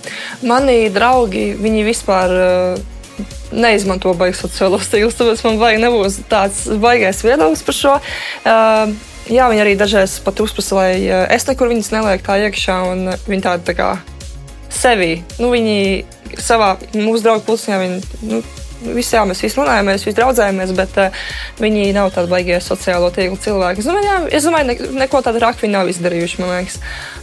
Mani 0.49 0.79
draugi, 0.93 1.51
viņi 1.59 1.87
vispār. 1.91 2.39
Uh, 2.39 2.89
Neizmanto 3.53 4.09
baigas 4.17 4.39
sociālos 4.41 4.87
tīklus, 4.89 5.13
tāpēc 5.13 5.43
man 5.45 5.59
vajag 5.61 5.83
nebūs 5.83 6.15
tāds 6.25 6.63
baigais 6.81 7.19
viedoklis 7.21 7.61
par 7.67 7.75
šo. 7.77 7.91
Uh, 8.41 8.95
jā, 9.29 9.45
viņi 9.51 9.61
arī 9.61 9.75
dažreiz 9.77 10.15
pat 10.25 10.41
uzprasa, 10.41 10.79
lai 10.79 10.95
uh, 11.05 11.27
es 11.29 11.45
nekur 11.45 11.69
viņas 11.69 11.91
nelieku 11.93 12.25
tā 12.25 12.39
iekšā, 12.47 12.79
un 12.89 13.13
viņi 13.29 13.45
tādi 13.45 13.67
tā 13.69 13.77
kā 13.77 13.91
sevi. 14.73 15.21
Nu, 15.37 15.51
viņi 15.53 16.41
savā 16.41 16.73
mūsu 16.95 17.21
draugu 17.25 17.45
pulciņā 17.47 17.79
viņi, 17.83 18.01
nu, 18.31 18.41
visi, 18.85 19.15
jā, 19.17 19.23
mēs 19.29 19.43
visi 19.43 19.59
runājamies, 19.59 20.05
visi 20.07 20.17
draudzējamies, 20.19 20.73
bet 20.77 20.99
uh, 21.01 21.21
viņi 21.63 21.91
nav 21.95 22.11
tādi 22.15 22.31
baigie 22.31 22.59
sociālo 22.63 23.11
tīklu 23.13 23.39
cilvēki. 23.43 23.83
Es 23.83 23.89
domāju, 23.89 24.09
jā, 24.09 24.17
es 24.39 24.49
domāju 24.49 24.69
ne, 24.71 24.77
neko 25.03 25.23
tādu 25.25 25.43
raku 25.43 25.65
viņi 25.65 25.77
nav 25.77 25.91
izdarījuši, 25.93 26.41
man 26.43 26.53
liekas, 26.57 26.81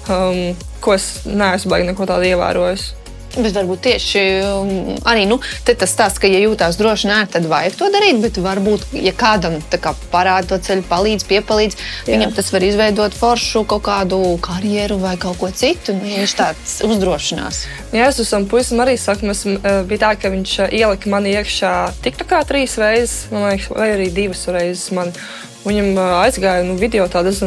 um, 0.08 0.40
ko 0.84 0.96
es 0.96 1.10
neesmu 1.28 1.74
baigi 1.74 1.90
neko 1.92 2.08
tādu 2.10 2.30
ievērojusi. 2.30 2.99
Bet 3.30 3.54
varbūt 3.54 3.84
tieši 3.84 4.22
um, 4.42 4.70
arī 5.06 5.22
nu, 5.30 5.36
tas 5.66 5.92
stāsts, 5.92 6.18
ka, 6.18 6.26
ja 6.26 6.40
jūtas 6.42 6.78
droši, 6.80 7.06
nē, 7.06 7.18
tad 7.30 7.46
vajag 7.50 7.76
to 7.78 7.90
darīt. 7.94 8.18
Bet 8.24 8.40
varbūt, 8.42 8.88
ja 8.98 9.12
kādam 9.14 9.60
kā, 9.70 9.92
parāda 10.10 10.50
to 10.50 10.58
ceļu, 10.66 10.82
palīdz, 10.90 11.26
piepalīdz, 11.30 11.78
Jā. 11.78 12.14
viņam 12.14 12.34
tas 12.34 12.50
var 12.50 12.66
izveidot 12.66 13.14
foršu 13.14 13.62
kaut 13.70 13.84
kādu 13.86 14.18
karjeru 14.42 14.98
vai 15.02 15.14
kaut 15.20 15.38
ko 15.38 15.52
citu. 15.54 15.94
Nu, 15.94 16.10
ja 16.10 16.24
viņš 16.24 16.36
tāds 16.40 16.74
uzdrošinās. 16.86 17.62
Jā, 17.94 18.10
es 18.10 18.18
esmu 18.24 18.50
puisim 18.50 18.82
arī 18.82 18.96
saku, 18.98 19.30
mēs, 19.30 19.44
uh, 19.46 19.70
bija 19.86 20.08
tā, 20.08 20.12
ka 20.18 20.34
viņš 20.34 20.56
uh, 20.64 20.74
ielika 20.74 21.14
mani 21.14 21.36
iekšā 21.38 21.74
tik 22.02 22.18
tā 22.18 22.26
kā 22.34 22.42
trīs 22.48 22.74
reizes, 22.82 23.28
liekas, 23.30 23.70
vai 23.70 23.92
arī 23.94 24.10
divas 24.14 24.42
reizes. 24.50 24.90
Man. 24.96 25.14
Viņam 25.60 25.90
uh, 25.92 26.22
aizgāja 26.22 26.64
nu, 26.64 26.72
video 26.80 27.04
tādas 27.12 27.42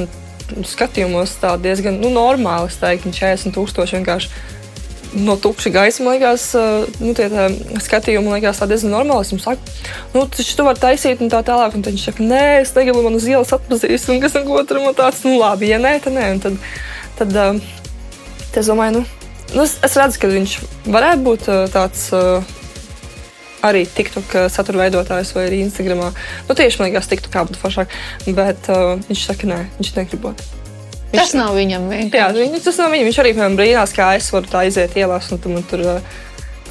skatījumos 0.70 1.38
tā 1.42 1.56
diezgan 1.62 1.98
nu, 2.02 2.12
normāli, 2.14 2.70
es 2.70 2.78
teiktu, 2.82 3.14
40 3.16 3.56
tūkstoši 3.56 3.98
vienkārši 3.98 4.30
no 5.16 5.36
tukša 5.38 5.70
gaisa, 5.70 6.04
man 6.04 6.18
liekas, 6.18 6.46
nu, 7.02 7.14
tie 7.18 7.28
tā, 7.32 7.48
skatījumi, 7.84 8.26
man 8.26 8.38
liekas, 8.40 8.62
diezgan 8.70 8.94
normāli. 8.96 9.26
Es 9.26 9.46
saku, 9.46 9.74
nu, 10.16 10.26
taču 10.32 10.58
tu 10.58 10.66
vari 10.68 10.82
taisīt, 10.82 11.22
un 11.24 11.32
tā 11.32 11.44
tālāk. 11.46 11.78
Un 11.78 11.86
viņš 11.86 12.08
saka, 12.10 12.26
nē, 12.26 12.44
es 12.64 12.74
negribu 12.78 13.04
man 13.06 13.20
uz 13.20 13.28
ielas 13.30 13.54
atpazīst, 13.56 14.10
un 14.14 14.24
kas 14.24 14.38
no 14.40 14.58
otram 14.58 14.88
ir 14.90 14.98
tāds, 14.98 15.24
nu, 15.28 15.36
labi, 15.42 15.70
ja 15.74 15.80
nē, 15.82 15.96
tad 16.04 16.18
nē. 16.18 16.26
Un 16.36 16.42
tad, 16.44 16.58
tad, 17.20 17.38
tad 17.38 18.60
es 18.64 18.72
domāju, 18.72 19.00
nu, 19.02 19.06
nu 19.54 19.68
es, 19.68 19.78
es 19.86 19.98
redzu, 20.00 20.22
ka 20.24 20.32
viņš 20.34 20.58
varētu 20.90 21.26
būt 21.30 21.50
tāds. 21.76 22.10
Arī 23.64 23.86
TikTok 23.88 24.34
satura 24.52 24.82
veidotājs 24.82 25.30
vai 25.38 25.46
arī 25.48 25.62
Instagram. 25.64 26.10
Nu, 26.50 26.58
tieši 26.58 26.82
man 26.82 26.90
liekas, 26.90 27.08
TikTok 27.08 27.32
kā 27.32 27.46
būtu 27.48 27.62
foršāk. 27.62 27.96
Bet 28.36 28.68
uh, 28.68 28.98
viņš 29.08 29.24
saka, 29.30 29.48
nē, 29.48 29.62
viņš 29.78 29.94
negrib 30.02 30.26
būt. 30.26 30.44
Viņš, 31.14 31.22
tas 31.22 31.34
nav 31.38 31.54
viņam 31.54 31.84
vienkārši. 31.92 32.18
Jā, 32.18 32.28
viņ, 32.34 32.62
tas 32.66 32.78
nav 32.82 32.90
viņam. 32.90 33.06
Viņš 33.06 33.18
arī 33.22 33.32
piemēram 33.36 33.56
brīnās, 33.60 33.92
kā 33.94 34.08
es 34.18 34.32
varu 34.34 34.50
tā 34.50 34.64
iziet 34.66 34.96
ielās, 34.98 35.28
un 35.30 35.42
tur, 35.44 35.60
tur 35.70 35.84
uh, 35.86 36.22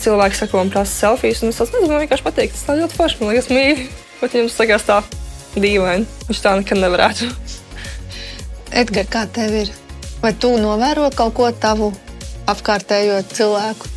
cilvēki 0.03 0.39
saka, 0.41 0.59
man 0.59 0.73
prasa 0.75 0.97
selfijas, 0.97 1.45
un 1.45 1.53
es 1.53 1.61
nezinu, 1.63 1.87
man 1.87 2.03
vienkārši 2.03 2.27
patīk. 2.27 2.57
Tas 2.57 2.65
tā 2.67 2.75
ļoti 2.81 2.99
forši, 2.99 3.21
man 3.21 3.31
liekas, 3.31 3.51
mīļi. 3.55 3.85
Bet 4.19 4.35
jums 4.35 4.57
sakās 4.59 4.87
tā 4.89 4.97
dīvaini. 5.55 6.09
Viņš 6.27 6.41
tā 6.43 6.57
nekad 6.59 6.83
nevarētu. 6.83 7.29
Edgars, 8.83 9.13
kā 9.15 9.23
tev 9.31 9.55
ir? 9.61 9.71
Vai 10.25 10.35
tu 10.35 10.51
novēro 10.59 11.07
kaut 11.15 11.37
ko 11.39 11.53
tavu 11.63 11.93
apkārtējo 12.51 13.21
cilvēku 13.31 13.91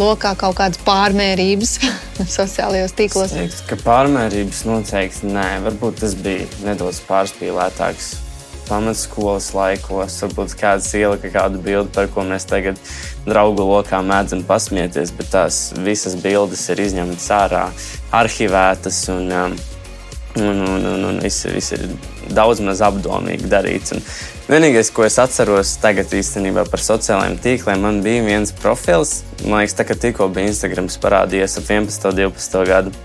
lokā, 0.00 0.32
kaut 0.40 0.56
kādas 0.62 0.80
pārmērības 0.88 1.76
sociālajos 2.38 2.96
tīklos? 2.96 3.36
Es 3.36 3.36
teiktu, 3.36 3.68
ka 3.74 3.80
pārmērības 3.84 4.64
noteikti 4.64 5.36
nē. 5.36 5.46
Varbūt 5.68 6.00
tas 6.06 6.16
bija 6.24 6.48
nedaudz 6.64 7.04
pārspīlētāks 7.04 8.29
pamatskolas 8.70 9.50
laikos. 9.56 10.20
Varbūt 10.24 10.54
kāds 10.60 10.88
ielika 10.96 11.32
kādu 11.34 11.60
bildi, 11.64 11.90
par 11.96 12.08
ko 12.14 12.24
mēs 12.26 12.46
tagad 12.48 12.78
draugu 13.26 13.66
lokā 13.66 14.00
mēdzam 14.06 14.44
pasmieties, 14.48 15.12
bet 15.16 15.32
tās 15.34 15.60
visas 15.82 16.16
bildes 16.20 16.62
ir 16.72 16.84
izņemtas 16.86 17.28
ārā, 17.36 17.66
arhivētas 18.22 19.02
un, 19.12 19.28
um, 19.34 19.58
un, 20.40 20.62
un, 20.68 20.86
un, 20.94 21.08
un 21.10 21.20
viss, 21.24 21.46
viss 21.50 21.74
ir 21.76 21.88
daudz 22.34 22.62
maz 22.64 22.82
apdomīgi 22.86 23.50
darīts. 23.50 23.96
Un 23.96 24.06
vienīgais, 24.50 24.92
ko 24.94 25.04
es 25.06 25.18
atceros 25.22 25.76
tagad 25.82 26.12
īstenībā 26.16 26.64
par 26.70 26.82
sociālajiem 26.84 27.38
tīkliem, 27.42 27.84
man 27.84 28.02
bija 28.06 28.24
viens 28.26 28.54
profils, 28.62 29.20
man 29.44 29.62
liekas, 29.62 29.76
tā, 29.78 29.88
ka 29.88 29.98
tikko 29.98 30.30
bija 30.32 30.52
Instagrams 30.52 30.98
parādījies 31.02 31.58
ap 31.60 31.70
11. 31.70 32.10
un 32.12 32.20
12. 32.24 32.66
gadu. 32.70 32.98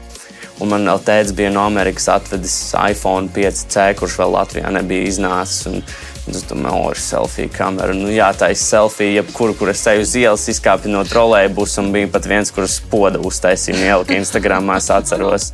Un 0.63 0.72
man 0.72 0.88
vēl 0.88 1.02
tēvs 1.04 1.34
bija 1.36 1.52
no 1.52 1.65
Amerikas 1.68 2.08
atvedis 2.13 2.56
iPhone 2.80 3.28
5C, 3.36 3.89
kurš 4.00 4.20
vēl 4.22 4.36
Latvijā 4.38 4.72
nebija 4.76 5.10
iznācis. 5.12 5.65
Un, 5.72 5.82
Es 6.26 6.41
domāju, 6.50 6.88
or 6.89 6.98
selfija 6.98 7.52
kamera. 7.54 7.94
Nu, 7.94 8.08
jā, 8.10 8.32
tā 8.34 8.48
ir 8.50 8.58
selfija, 8.58 9.20
jebkuru, 9.20 9.54
kur 9.60 9.70
es 9.70 9.84
eju 9.91 10.02
uz 10.02 10.13
ielas, 10.18 10.48
izkāpu 10.50 10.89
no 10.89 11.04
trolēļus, 11.06 11.76
un 11.84 11.91
bija 11.94 12.10
pat 12.15 12.26
viens, 12.26 12.50
kurš 12.54 12.80
poda 12.89 13.22
uztaisīja 13.22 13.91
ieliku 13.91 14.15
Instagram. 14.18 14.72
Es 14.74 14.89
atceros 14.89 15.52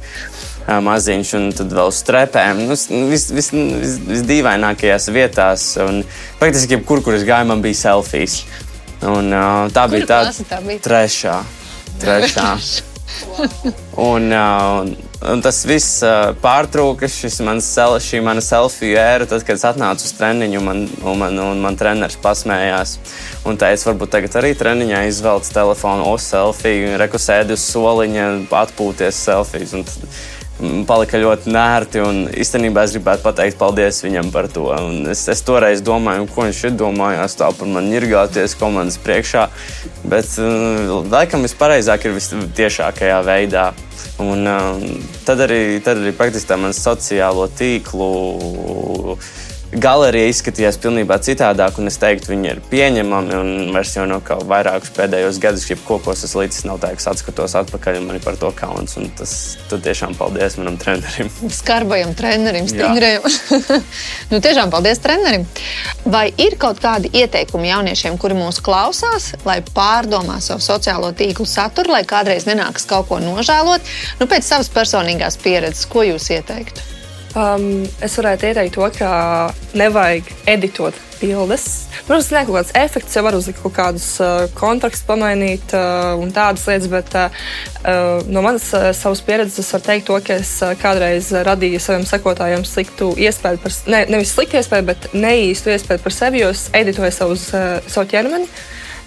maziņš, 0.68 1.34
un 1.40 1.50
tad 1.58 1.74
vēl 1.76 1.92
uz 1.92 2.00
trepēm. 2.08 2.62
Nu, 2.70 2.78
vis, 3.12 3.28
vis, 3.36 3.52
vis, 3.52 3.98
visdīvainākajās 4.14 5.10
vietās. 5.12 5.66
Un, 5.84 6.06
praktiski, 6.40 6.78
jebkur, 6.78 7.04
kur 7.04 7.18
es 7.18 7.26
gāju, 7.28 7.50
man 7.52 7.66
bija 7.66 7.82
selfijas. 7.82 8.44
Un, 9.02 9.28
uh, 9.34 9.66
tā 9.76 9.90
bija 9.92 10.08
tā, 10.08 10.22
tā 10.48 10.62
bija? 10.64 10.86
trešā. 10.88 11.36
trešā. 12.00 12.54
Un, 14.02 14.32
un, 14.32 14.92
un 15.34 15.42
tas 15.44 15.62
viss 15.68 16.02
pārtrūka, 16.42 17.10
mans, 17.46 17.70
šī 18.06 18.22
mana 18.24 18.44
selfiju 18.44 18.98
ēra, 19.00 19.28
tad, 19.30 19.46
kad 19.48 19.60
es 19.60 19.66
atnācu 19.68 20.08
uz 20.08 20.16
treniņu, 20.18 20.64
man, 20.66 20.84
un 21.04 21.22
man, 21.22 21.40
un 21.44 21.64
man 21.64 21.80
treneris 21.80 22.20
pasmējās. 22.24 22.98
Un 23.48 23.60
es 23.70 23.86
varbūt 23.88 24.14
tagad 24.16 24.38
arī 24.42 24.54
treniņā 24.58 25.06
izvelcu 25.10 25.54
telefonu, 25.56 26.08
o 26.10 26.18
selfiju, 26.22 26.96
rekusēdi 27.02 27.58
uz 27.58 27.66
soliņa, 27.74 28.30
atpūties 28.64 29.26
selfijas. 29.28 29.76
Palika 30.86 31.18
ļoti 31.18 31.50
nērti, 31.50 32.02
un 32.06 32.20
īstenībā 32.38 32.84
es 32.86 32.94
gribētu 32.94 33.26
pateikt 33.26 33.58
paldies 33.58 34.02
viņam 34.06 34.30
par 34.34 34.46
to. 34.52 34.68
Un 34.70 35.10
es, 35.10 35.24
es 35.32 35.42
toreiz 35.46 35.82
domāju, 35.86 36.28
ko 36.30 36.46
viņš 36.46 36.60
ir 36.70 36.76
domājis, 36.78 37.38
tā 37.40 37.48
par 37.58 37.70
mani 37.72 37.96
ņirgāties 37.96 38.54
komandas 38.60 39.00
priekšā. 39.02 39.48
Bet 40.06 40.36
uh, 40.38 41.00
laikam 41.10 41.48
vispareizāk 41.48 42.06
ir 42.06 42.18
vistiešākajā 42.20 43.22
veidā. 43.26 43.72
Un, 44.22 44.46
uh, 44.46 44.86
tad, 45.26 45.42
arī, 45.48 45.80
tad 45.82 46.04
arī 46.04 46.14
praktiski 46.18 46.52
tā 46.52 46.60
manas 46.62 46.82
sociālo 46.84 47.48
tīklu 47.58 48.12
galerija 49.72 50.28
izskatījās 50.32 50.78
pilnībā 50.82 51.16
citādāk, 51.24 51.78
un 51.80 51.88
es 51.88 51.98
teiktu, 52.02 52.34
viņi 52.34 52.50
ir 52.52 52.60
pieņemami. 52.72 53.36
Un 53.40 53.72
vairs 53.76 53.94
jau 53.96 54.06
no 54.10 54.20
kā 54.26 54.38
vairākus 54.48 54.92
pēdējos 54.96 55.40
gadus, 55.42 55.68
ja 55.70 55.78
kopos 55.86 56.26
es 56.28 56.36
līdz 56.38 56.64
nav 56.68 56.82
tā, 56.84 56.92
ka 56.98 57.14
atskatos 57.14 57.56
atpakaļ 57.62 58.02
un 58.02 58.10
man 58.10 58.20
ir 58.20 58.26
par 58.26 58.38
to 58.42 58.52
kauns. 58.58 58.98
Un 59.00 59.10
tas 59.18 59.34
tiešām 59.72 60.18
paldies 60.20 60.58
manam 60.60 60.78
trenerim. 60.82 61.32
Skarbajam 61.62 62.14
trenerim, 62.20 62.68
stingrajam. 62.72 63.28
nu, 64.32 64.42
tiešām 64.44 64.74
paldies 64.74 65.02
trenerim. 65.04 65.48
Vai 66.06 66.28
ir 66.42 66.58
kaut 66.62 66.82
kādi 66.84 67.14
ieteikumi 67.22 67.72
jauniešiem, 67.72 68.20
kuri 68.22 68.38
mūs 68.38 68.62
klausās, 68.64 69.32
lai 69.48 69.62
pārdomā 69.76 70.42
savu 70.44 70.64
sociālo 70.66 71.14
tīklu 71.16 71.48
saturu, 71.48 71.96
lai 71.96 72.04
kādreiz 72.08 72.48
nenāks 72.50 72.88
kaut 72.90 73.08
ko 73.12 73.22
nožēlot? 73.24 73.94
Nu, 74.20 74.28
pēc 74.32 74.48
savas 74.52 74.72
personīgās 74.74 75.40
pieredzes, 75.42 75.88
ko 75.92 76.04
jūs 76.08 76.32
ieteiktu? 76.36 77.01
Um, 77.32 77.86
es 78.04 78.18
varētu 78.20 78.50
ieteikt 78.50 78.76
to, 78.76 78.84
ka 78.98 79.10
nevajag 79.78 80.28
editot 80.52 80.98
bildes. 81.22 81.86
Protams, 82.04 82.28
ne 82.34 82.42
kaut 82.44 82.58
kāds 82.58 82.74
efekts, 82.76 83.16
jau 83.16 83.24
var 83.24 83.38
uzlikt 83.38 83.62
kaut 83.62 83.76
kādus 83.78 84.08
uh, 84.20 84.50
kontrakstus, 84.58 85.06
pamainīt 85.08 85.72
uh, 85.78 86.18
un 86.20 86.34
tādas 86.36 86.66
lietas, 86.68 86.90
bet 86.92 87.16
uh, 87.16 87.40
uh, 87.86 88.20
no 88.28 88.44
manas 88.44 88.68
uh, 88.76 88.90
savas 88.98 89.24
pieredzes 89.24 89.64
es 89.64 89.72
varu 89.72 89.88
teikt 89.88 90.10
to, 90.10 90.20
ka 90.28 90.42
es 90.42 90.58
uh, 90.60 90.74
kādreiz 90.82 91.32
radīju 91.48 91.80
saviem 91.80 92.04
sekotājiem 92.10 92.66
sliktu 92.68 93.14
iespēju 93.16 93.64
par, 93.64 93.80
ne, 93.94 94.04
nevis 94.12 94.36
sliktu 94.36 94.60
iespēju, 94.60 94.90
bet 94.92 95.12
neīstu 95.16 95.72
iespēju 95.72 96.04
par 96.04 96.18
sevi, 96.18 96.44
jo 96.44 96.52
es 96.52 96.68
editoju 96.76 97.16
savus, 97.16 97.48
uh, 97.56 97.78
savu 97.88 98.12
ķermeni. 98.12 98.52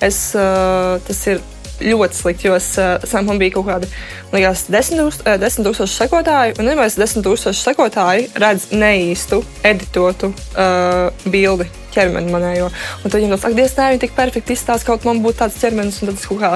Es, 0.05 0.31
uh, 0.39 0.97
tas 1.05 1.27
ir 1.29 1.45
ļoti 1.83 2.19
slikti, 2.19 2.49
jo 2.49 2.57
uh, 2.59 3.21
man 3.27 3.41
bija 3.41 3.57
kaut 3.57 3.69
kādi 3.69 3.91
liekas, 4.35 4.67
10 4.71 5.67
tūkstoši 5.67 5.99
sekotāju, 6.05 6.59
un 6.59 6.71
nevis 6.71 6.99
10 7.01 7.25
tūkstoši 7.27 7.65
sekotāju 7.69 8.29
redz 8.43 8.69
neīstu, 8.75 9.43
editotu 9.67 10.33
uh, 10.33 11.09
bildi 11.27 11.69
ķermeni 11.95 12.33
manējo. 12.35 12.71
Un 13.03 13.07
tad 13.07 13.21
viņiem 13.21 13.37
tas 13.37 13.47
saka, 13.47 13.59
Dievs, 13.59 13.79
nē, 13.79 13.93
viņi 13.95 14.03
tik 14.07 14.17
perfekti 14.17 14.57
izstāsta, 14.57 14.89
kaut 14.89 15.07
man 15.07 15.23
būtu 15.25 15.45
tāds 15.45 15.61
ķermenis, 15.63 16.03
un 16.03 16.11
tad 16.11 16.19
es 16.19 16.29
kaut 16.31 16.43
kā 16.43 16.53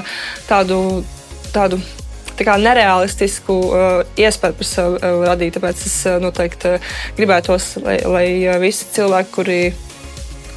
tādu. 0.50 0.82
tādu 1.54 1.80
tā 2.38 2.46
kā 2.46 2.54
nereālistisku 2.62 3.54
uh, 3.66 3.86
iespēju 4.14 4.54
par 4.60 4.66
sevi 4.68 5.00
uh, 5.00 5.24
radīt. 5.26 5.56
Tāpēc 5.56 5.80
es 5.88 5.96
uh, 6.06 6.20
noteikti 6.22 6.76
uh, 6.76 6.92
gribētos, 7.18 7.72
lai, 7.82 7.96
lai 8.06 8.26
uh, 8.46 8.58
visi 8.62 8.86
cilvēki, 8.94 9.32
kuri 9.34 9.58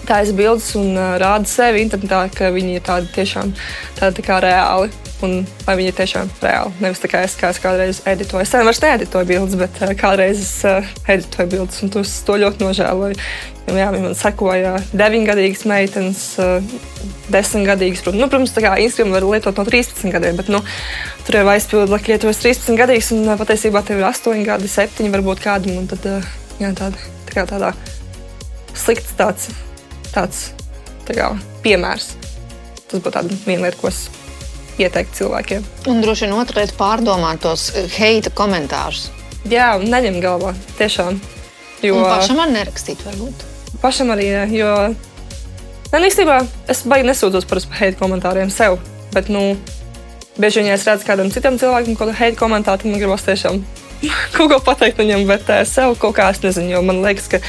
taisa 0.08 0.34
bildes 0.36 0.72
un 0.80 0.96
uh, 0.96 1.16
rāda 1.22 1.50
sevi 1.50 1.84
internetā, 1.86 2.26
ka 2.34 2.52
viņi 2.54 2.78
ir 2.78 2.84
tādi 2.86 3.10
tiešām 3.16 3.54
tādi 4.00 4.26
tā 4.26 4.42
reāli. 4.44 4.92
Un 5.22 5.44
vai 5.68 5.76
viņi 5.78 5.92
ir 5.92 5.98
tiešām 6.00 6.30
reāli? 6.42 6.72
Nevis 6.82 7.02
tā 7.04 7.10
kā 7.12 7.20
es, 7.28 7.36
kā 7.38 7.52
es 7.54 7.60
kādreiz 7.62 8.00
editoju. 8.10 8.42
Es 8.42 8.54
vairs 8.56 8.82
needitoju 8.82 9.28
bildes, 9.30 9.58
bet 9.60 9.78
uh, 9.86 9.94
kādreiz 9.98 10.42
es 10.42 10.54
uh, 10.66 10.88
editoju 11.06 11.52
bildes, 11.52 11.82
un 11.86 11.94
tos, 11.94 12.16
to 12.26 12.40
ļoti 12.42 12.66
nožēloju. 12.66 13.20
Jā, 13.72 13.92
man 13.94 14.18
sekoja 14.18 14.74
deviņgadīgas 14.98 15.64
meitenes, 15.70 16.26
uh, 16.42 16.74
desmitgadīgas. 17.32 18.04
Nu, 18.18 18.26
protams, 18.26 18.56
tā 18.56 18.66
kā 18.66 18.74
Instagram 18.82 19.14
var 19.20 19.30
lietot 19.30 19.62
no 19.62 19.68
13 19.70 20.12
gadiem, 20.18 20.42
bet 20.42 20.50
nu, 20.52 20.64
tur 21.28 21.38
jau 21.40 21.48
aizpildīt, 21.54 21.96
ka 22.02 22.34
esi 22.34 22.48
13 22.50 22.82
gadīgs 22.82 23.14
un 23.16 23.36
patiesībā 23.40 23.86
tev 23.86 24.02
ir 24.02 24.10
8 24.10 24.46
gadi, 24.50 24.72
7 24.74 25.14
varbūt 25.14 25.46
kādi. 25.46 25.78
Tad, 25.94 26.14
jā, 26.60 26.74
tāda, 26.82 27.12
tā 27.30 27.38
kā 27.38 27.46
tādā 27.54 27.76
slikts 28.76 29.14
tāds 29.20 29.52
tāds 30.16 30.52
tā 31.08 31.16
kā, 31.18 31.30
piemērs. 31.66 32.14
Tas 32.92 33.04
būtu 33.04 33.24
viena 33.46 33.68
lieta, 33.68 33.78
ko 33.80 33.90
es 33.92 34.06
ieteiktu 34.82 35.22
cilvēkiem. 35.22 35.66
Un 35.92 36.02
droši 36.04 36.28
vien 36.28 36.38
otra 36.38 36.62
lieta- 36.62 36.78
pārdomāt 36.82 37.42
tos 37.44 37.70
eh, 37.76 37.88
heita 38.00 38.32
komentārus. 38.36 39.10
Jā, 39.50 39.74
un 39.80 39.90
neņemt 39.90 40.22
galvā. 40.22 40.54
Tiešām. 40.78 41.20
Jo 41.82 41.98
un 41.98 42.06
pašam 42.06 42.42
arī 42.44 42.58
nerakstīt, 42.60 43.02
varbūt. 43.08 43.46
Pašam 43.82 44.12
arī, 44.14 44.28
jo 44.54 44.70
man 45.92 46.04
īstenībā 46.06 46.46
es 46.70 46.84
baigi 46.86 47.08
nesūdzos 47.10 47.48
par 47.50 47.60
heita 47.80 47.98
komentāriem 47.98 48.52
sev. 48.54 48.78
Bet, 49.12 49.28
nu, 49.28 49.58
bieži 50.38 50.62
vien, 50.62 50.70
ja 50.70 50.78
es 50.78 50.86
redzu 50.88 51.08
kādam 51.08 51.32
citam 51.34 51.58
cilvēkam 51.58 51.98
kaut 51.98 52.12
kādu 52.12 52.20
heita 52.20 52.38
komentāru, 52.40 52.92
man 52.92 53.02
gribas 53.02 53.26
tiešām 53.26 53.64
kaut 54.36 54.52
ko 54.52 54.60
pateikt 54.66 55.00
viņam, 55.02 55.26
bet 55.30 55.50
uh, 55.52 55.64
sev 55.68 55.96
kaut 56.02 56.16
kā 56.18 56.30
es 56.34 56.42
nezinu. 56.44 56.82
Man 56.86 57.02
liekas, 57.06 57.30
ka, 57.32 57.42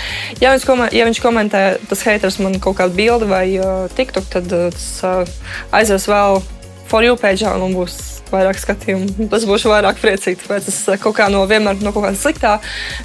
ja 0.43 0.53
viņš, 0.55 0.67
komen, 0.69 0.93
ja 0.97 1.07
viņš 1.09 1.23
komentē, 1.25 1.63
tas 1.91 2.05
haters 2.07 2.41
man 2.43 2.59
kaut 2.63 2.79
kādu 2.81 2.97
bildi 2.99 3.29
vai 3.31 3.47
uh, 3.59 3.87
TikTok, 3.97 4.29
tad 4.33 4.53
uh, 4.57 4.69
tas 4.75 4.89
uh, 5.07 5.37
aizies 5.73 6.09
vēl 6.11 6.43
for 6.91 7.05
you 7.05 7.17
page 7.17 7.47
un 7.49 7.65
man 7.65 7.77
būs 7.77 7.99
vairāk 8.33 8.61
skatījumu. 8.61 9.29
Es 9.33 9.49
būšu 9.49 9.73
vairāk 9.73 10.01
priecīgs, 10.03 10.45
tāpēc 10.45 10.71
es 10.73 10.81
kaut 11.03 11.17
kā 11.19 11.29
no 11.33 11.45
vienmēr 11.49 11.81
no 11.85 11.93
kaut 11.95 12.09
kā 12.09 12.15
sliktā, 12.17 12.57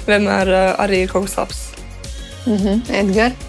vienmēr 0.08 0.54
uh, 0.54 0.70
arī 0.84 1.04
ir 1.04 1.12
kaut 1.12 1.28
kas 1.28 1.38
labs. 1.42 1.66
Mm 2.46 2.56
-hmm. 2.56 2.82
Edgars. 3.02 3.47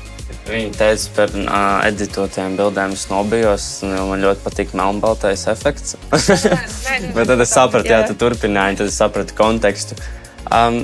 Viņa 0.50 0.72
teica 0.78 1.12
par 1.16 1.34
uh, 1.44 1.58
editotiem 1.86 2.56
bildēm, 2.58 2.96
es 2.98 3.06
nobijos. 3.12 3.68
Man 3.86 4.24
ļoti 4.24 4.46
patīk 4.46 4.74
melnbaltais 4.78 5.46
efekts. 5.52 5.98
Bet 7.16 7.30
tad 7.30 7.44
es 7.46 7.54
sapratu, 7.54 7.94
jā, 7.94 8.02
tu 8.10 8.18
turpināji, 8.18 8.82
tad 8.82 8.90
es 8.90 8.98
sapratu 8.98 9.38
kontekstu. 9.38 10.00
Um, 10.50 10.84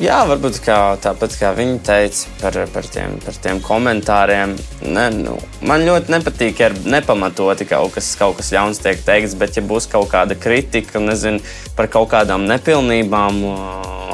Jā, 0.00 0.22
varbūt 0.24 0.62
kā, 0.64 0.74
tāpat 1.04 1.34
kā 1.36 1.50
viņi 1.52 1.74
teica 1.84 2.30
par, 2.40 2.54
par, 2.72 2.86
tiem, 2.88 3.18
par 3.20 3.36
tiem 3.44 3.58
komentāriem. 3.60 4.54
Ne, 4.88 5.02
nu, 5.12 5.34
man 5.60 5.84
ļoti 5.84 6.14
nepatīk, 6.14 6.62
ja 6.62 6.70
nepamatoti 6.72 7.66
kaut 7.68 7.98
kas, 7.98 8.08
kaut 8.16 8.38
kas 8.38 8.48
ļauns 8.56 8.80
tiek 8.80 9.02
teikts, 9.04 9.36
bet 9.36 9.60
ja 9.60 9.64
būs 9.68 9.90
kaut 9.92 10.08
kāda 10.08 10.38
kritika 10.40 11.02
nezinu, 11.04 11.44
par 11.76 11.90
kaut 11.92 12.08
kādām 12.14 12.48
nepilnībām, 12.48 13.42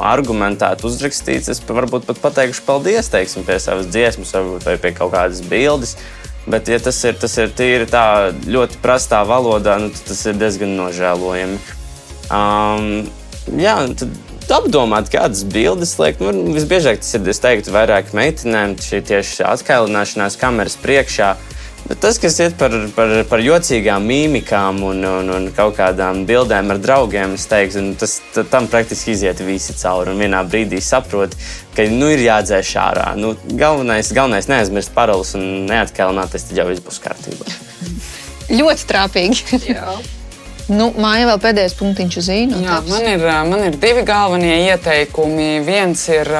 argumentēt, 0.06 0.84
uzrakstīts, 0.86 1.50
es 1.52 1.62
varbūt 1.66 2.06
pat 2.08 2.20
pateikšu 2.22 2.64
paldies 2.66 3.10
teiksim, 3.12 3.46
pie 3.46 3.58
savas 3.62 3.88
dziesmas, 3.90 4.34
varbūt, 4.36 4.66
vai 4.68 4.76
pie 4.82 4.94
kaut 4.96 5.14
kādas 5.14 5.42
bildes. 5.46 5.96
Bet, 6.46 6.68
ja 6.70 6.78
tas 6.78 7.00
ir, 7.02 7.16
tas 7.18 7.32
ir 7.42 7.50
tīri 7.58 7.88
tā 7.90 8.30
ļoti 8.46 8.78
prastā 8.78 9.24
valodā, 9.26 9.80
nu, 9.82 9.90
tad 9.90 10.12
tas 10.12 10.20
ir 10.30 10.38
diezgan 10.38 10.76
nožēlojami. 10.78 11.58
Um, 12.30 13.08
jā, 13.58 13.74
tad 13.98 14.54
apdomāt, 14.54 15.10
kādas 15.10 15.42
bildes 15.50 15.96
liek. 15.98 16.22
Nu, 16.22 16.30
visbiežāk 16.54 17.02
tas 17.02 17.14
ir, 17.18 17.26
es 17.32 17.42
teiktu, 17.42 17.74
vairāk 17.74 18.14
meitenēm, 18.14 18.76
šī 18.78 19.02
tieši 19.10 19.42
atkailināšanās 19.46 20.38
kameras 20.38 20.78
priekšā. 20.82 21.34
Bet 21.86 22.00
tas, 22.02 22.16
kas 22.18 22.34
ir 22.42 22.54
par, 22.58 22.72
par, 22.96 23.12
par 23.30 23.42
jocīgām 23.44 24.08
mīmikām 24.10 24.80
un, 24.88 25.04
un, 25.06 25.28
un 25.30 25.44
kaut 25.54 25.76
kādām 25.78 26.24
bildēm 26.26 26.72
ar 26.74 26.80
draugiem, 26.82 27.36
teiktu, 27.38 27.84
nu, 27.84 27.94
tas 28.00 28.16
tam 28.50 28.66
praktiski 28.72 29.14
iziet 29.14 29.42
visi 29.46 29.76
cauri. 29.78 30.10
Un 30.10 30.24
vienā 30.24 30.42
brīdī 30.50 30.80
saproti, 30.82 31.38
ka 31.76 31.86
nu, 31.92 32.10
ir 32.10 32.24
jādzēš 32.26 32.74
ārā. 32.82 33.06
Nu, 33.20 33.36
galvenais, 33.46 34.10
galvenais 34.16 34.50
neaizmirst 34.50 34.94
parolus 34.96 35.36
un 35.38 35.46
neatkālināties, 35.70 36.48
tad 36.48 36.58
jau 36.58 36.66
viss 36.72 36.82
būs 36.82 37.02
kārtībā. 37.06 37.54
Ļoti 38.50 38.90
trāpīgi. 38.90 39.62
Nu, 40.66 40.90
Māja 40.98 41.28
vēl 41.30 41.38
pēdējais 41.42 41.78
punktiņš 41.78 42.14
uz 42.18 42.28
īņu. 42.34 42.62
Jā, 42.66 42.80
man 42.90 43.04
ir, 43.06 43.26
man 43.46 43.60
ir 43.68 43.76
divi 43.78 44.02
galvenie 44.06 44.56
ieteikumi. 44.72 45.60
Viens 45.62 46.02
ir, 46.10 46.30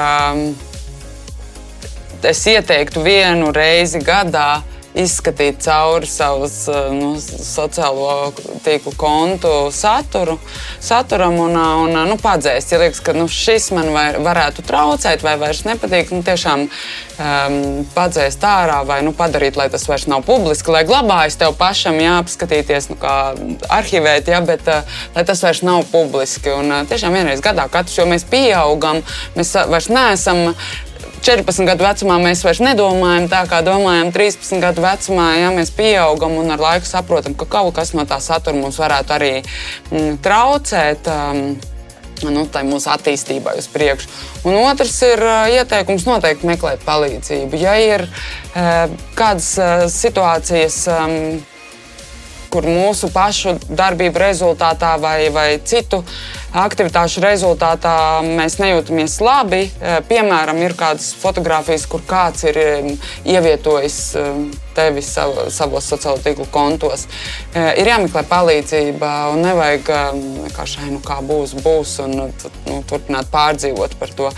es 2.27 2.41
ieteiktu 2.51 3.07
vienu 3.07 3.55
reizi 3.55 4.03
gadā 4.03 4.65
izskatīt 4.97 5.61
cauri 5.65 6.09
savus 6.09 6.57
eh, 6.73 6.89
nu, 6.95 7.13
sociālo 7.21 8.33
tīklu 8.65 8.95
kontu 8.99 9.53
saturu, 9.75 10.39
saturam 10.83 11.37
un, 11.43 11.57
eh, 11.57 11.73
un 11.85 11.93
eh, 11.93 12.07
nu, 12.09 12.17
padzēst. 12.21 12.73
Ja 12.73 12.81
liekas, 12.81 13.03
ka 13.05 13.15
nu, 13.17 13.29
šis 13.31 13.71
man 13.77 13.93
var, 13.95 14.21
varētu 14.25 14.65
traucēt 14.67 15.25
vai 15.27 15.37
vairs 15.41 15.65
nepatīk, 15.69 16.13
nu, 16.15 16.23
tiešām 16.27 16.67
um, 16.67 17.59
padzēst 17.95 18.45
ārā 18.47 18.81
vai 18.89 19.01
nu, 19.07 19.13
padarīt, 19.17 19.59
lai 19.61 19.69
tas 19.73 19.87
vairs 19.89 20.07
nav 20.11 20.25
publiski, 20.27 20.73
lai 20.73 20.85
glabājas 20.89 21.39
tev 21.41 21.57
pašam 21.61 21.99
jāapskatīties, 22.01 22.91
nu, 22.93 22.99
kā 23.01 23.17
arhivēt, 23.77 24.31
ja, 24.33 24.41
bet 24.45 24.65
uh, 24.73 24.99
lai 25.17 25.27
tas 25.29 25.45
vairs 25.45 25.63
nav 25.67 25.85
publiski. 25.93 26.53
Un, 26.57 26.73
uh, 26.73 26.89
tiešām 26.89 27.17
vienreiz 27.17 27.45
gadā 27.45 27.69
katrs, 27.73 27.99
jo 28.01 28.09
mēs 28.09 28.27
pieaugam, 28.31 29.03
mēs 29.37 29.53
vairs 29.69 29.91
neesam 29.93 30.47
14 31.27 31.67
gadu 31.67 31.83
vecumā 31.83 32.21
mēs 32.23 32.45
vairs 32.47 32.61
nedomājam 32.63 33.25
tā, 33.27 33.41
kā 33.51 33.59
domājam 33.67 34.13
13 34.15 34.61
gadu 34.63 34.85
vecumā. 34.85 35.25
Ja 35.41 35.49
mēs 35.51 35.73
pieaugam 35.75 36.37
un 36.39 36.55
ar 36.55 36.63
laiku 36.63 36.87
saprotam, 36.87 37.35
ka 37.35 37.49
kaut 37.51 37.75
kas 37.75 37.91
no 37.99 38.05
tā 38.07 38.21
satura 38.23 38.55
mums 38.55 38.79
varētu 38.79 39.15
arī 39.17 39.33
mm, 39.41 40.21
traucēt. 40.23 41.11
Um, 41.11 41.57
nu, 42.31 42.47
tai 42.49 42.63
mūsu 42.65 42.89
attīstībai 42.95 43.57
uz 43.59 43.67
priekšu. 43.75 44.09
Un 44.47 44.61
otrs 44.63 44.95
ir 45.05 45.21
uh, 45.21 45.51
ieteikums 45.51 46.07
noteikti 46.07 46.47
meklēt 46.47 46.87
palīdzību. 46.87 47.59
Ja 47.59 47.75
ir 47.83 48.07
uh, 48.07 48.87
kādas 49.19 49.51
uh, 49.59 49.85
situācijas, 49.91 50.79
um, 50.95 51.19
kur 52.55 52.71
mūsu 52.71 53.11
pašu 53.13 53.59
darbību 53.67 54.23
rezultātā 54.23 54.95
vai, 55.03 55.19
vai 55.35 55.49
citu 55.67 56.05
uh, 56.07 56.46
aktivitāšu 56.55 57.23
rezultātā 57.25 57.97
mēs 58.27 58.59
nejūtamies 58.63 59.19
labi. 59.25 59.65
Piemēram, 60.09 60.61
ir 60.63 60.77
kādas 60.79 61.13
fotogrāfijas, 61.21 61.89
kur 61.91 62.05
kāds 62.07 62.47
ir 62.47 62.61
ievietojis 63.25 64.01
tevi 64.77 65.03
sav, 65.03 65.33
savos 65.53 65.89
sociālo 65.89 66.21
tīklu 66.23 66.47
kontos. 66.53 67.07
Ir 67.57 67.89
jāmeklē 67.89 68.23
palīdzība 68.29 69.13
un 69.33 69.43
nevajag 69.47 69.89
vienkārši, 70.19 70.91
nu, 70.93 71.01
kā 71.05 71.19
būs, 71.25 71.55
būs 71.65 71.97
un 72.05 72.17
nu, 72.19 72.27
turpināt 72.89 73.31
pārdzīvot 73.33 73.97
par 74.01 74.13
to. 74.19 74.31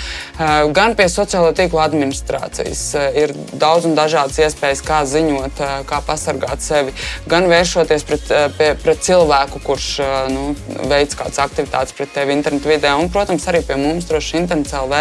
Gan 0.79 0.95
pie 0.99 1.09
sociālo 1.11 1.51
tīklu 1.59 1.83
administrācijas 1.83 2.85
ir 3.19 3.35
daudz 3.59 3.89
un 3.91 3.99
dažādas 3.99 4.39
iespējas, 4.47 4.85
kā 4.87 5.03
ziņot, 5.11 5.63
kā 5.91 6.01
pasargāt 6.07 6.63
sevi, 6.65 6.95
gan 7.31 7.51
vēršoties 7.51 8.07
pret, 8.07 8.33
pie, 8.59 8.71
pret 8.85 9.03
cilvēku, 9.09 9.63
kurš 9.67 9.91
nu, 10.35 10.53
veic 10.91 11.19
kādas 11.19 11.43
aktivitātes 11.43 11.98
pret 11.99 12.15
tevi 12.15 12.37
internetu 12.37 12.71
vidē, 12.71 12.95
un, 12.99 13.11
protams, 13.13 13.47
arī 13.51 13.65
pie 13.67 13.77
mums 13.81 14.07
droši 14.09 14.39
internets 14.39 14.75
LV. 14.79 15.01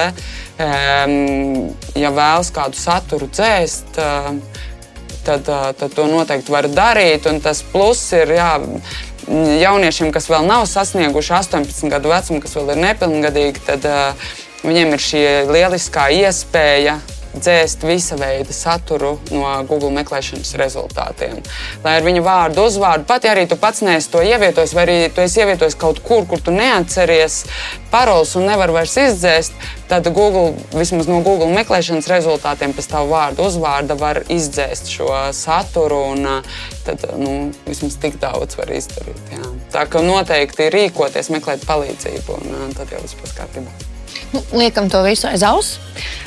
Ja 1.97 2.11
vēlas 2.15 2.49
kādu 2.55 2.79
saturu 2.79 3.29
dzēst, 3.29 3.99
tad, 5.27 5.51
tad 5.77 5.93
to 5.93 6.07
noteikti 6.09 6.53
var 6.53 6.69
darīt. 6.71 7.29
Un 7.29 7.41
tas 7.45 7.61
pluss 7.71 8.09
ir 8.17 8.33
jā, 8.37 8.49
jauniešiem, 9.61 10.09
kas 10.15 10.29
vēl 10.31 10.47
nav 10.49 10.65
sasnieguši 10.71 11.35
18 11.41 11.93
gadu 11.93 12.13
vecumu, 12.13 12.41
kas 12.43 12.57
vēl 12.57 12.73
ir 12.73 12.81
nepilngadīgi, 12.85 13.63
tad 13.67 13.85
uh, 13.85 14.33
viņiem 14.65 14.95
ir 14.95 15.03
šī 15.03 15.23
lieliskā 15.51 16.09
iespēja 16.23 16.97
dzēst 17.35 17.83
visa 17.87 18.17
veida 18.19 18.53
saturu 18.53 19.17
no 19.31 19.49
Google 19.69 19.91
meklēšanas 19.95 20.53
rezultātiem. 20.59 21.41
Lai 21.83 21.97
ar 21.99 22.05
viņu 22.05 22.23
vārdu, 22.25 22.65
uzvārdu, 22.67 23.07
pat 23.09 23.27
ja 23.27 23.33
arī 23.35 23.47
tu 23.49 23.57
pats 23.59 23.83
neesi 23.85 24.11
to 24.13 24.21
ievietojis, 24.25 24.75
vai 24.77 24.85
arī 24.87 24.97
tu 25.13 25.23
esi 25.23 25.41
ievietojis 25.43 25.77
kaut 25.79 26.01
kur, 26.05 26.25
kur 26.29 26.41
tu 26.43 26.53
neatceries 26.55 27.43
paroles 27.91 28.35
un 28.39 28.47
nevar 28.49 28.73
vairs 28.75 28.97
izdzēst, 29.01 29.57
tad 29.91 30.09
Google, 30.13 30.53
vismaz 30.75 31.09
no 31.09 31.21
Google 31.25 31.49
meklēšanas 31.55 32.09
rezultātiem 32.11 32.75
pēc 32.77 32.89
tavu 32.91 33.11
vārdu, 33.13 33.47
uzvārda 33.47 33.97
var 33.99 34.23
izdzēst 34.33 34.91
šo 34.91 35.11
saturu 35.35 36.01
un 36.13 36.25
tad 36.87 37.03
nu, 37.19 37.51
vismaz 37.67 37.99
tik 38.01 38.19
daudz 38.23 38.59
var 38.59 38.71
izdarīt. 38.75 39.35
Jā. 39.35 39.51
Tā 39.73 39.85
ka 39.91 40.03
noteikti 40.05 40.71
rīkoties, 40.73 41.31
meklēt 41.35 41.67
palīdzību 41.67 42.41
un 42.41 42.75
tad 42.77 42.91
jau 42.91 43.03
viss 43.03 43.19
būs 43.19 43.37
kārtībā. 43.37 43.96
Nu, 44.33 44.43
liekam 44.59 44.89
to 44.91 45.01
visu 45.05 45.29
aiz 45.29 45.43
auss. 45.47 45.77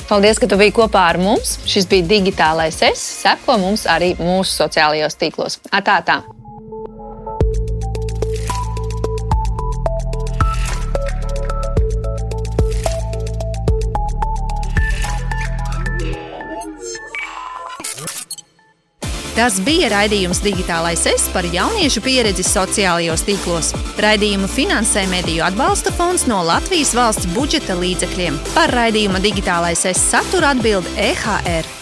Paldies, 0.09 0.41
ka 0.41 0.49
tu 0.49 0.59
biji 0.59 0.75
kopā 0.75 1.07
ar 1.13 1.21
mums. 1.21 1.57
Šis 1.69 1.87
bija 1.91 2.07
digitālais 2.09 2.81
es. 2.89 3.03
Seko 3.23 3.59
mums 3.61 3.87
arī 3.89 4.13
mūsu 4.19 4.63
sociālajos 4.63 5.19
tīklos. 5.21 5.61
Atā, 5.71 6.01
tā! 6.05 6.21
Tas 19.41 19.55
bija 19.65 19.87
raidījums 19.89 20.37
Digitālais 20.45 21.01
es 21.09 21.23
par 21.33 21.47
jauniešu 21.49 22.03
pieredzi 22.05 22.45
sociālajos 22.45 23.23
tīklos. 23.25 23.71
Raidījumu 24.05 24.45
finansē 24.45 25.07
Mediju 25.09 25.41
atbalsta 25.47 25.89
fonds 25.97 26.27
no 26.29 26.43
Latvijas 26.45 26.93
valsts 26.93 27.25
budžeta 27.33 27.73
līdzekļiem. 27.81 28.37
Par 28.53 28.77
raidījuma 28.77 29.25
Digitālais 29.25 29.81
es 29.89 30.09
saturu 30.13 30.53
atbild 30.53 30.93
EHR. 30.93 31.80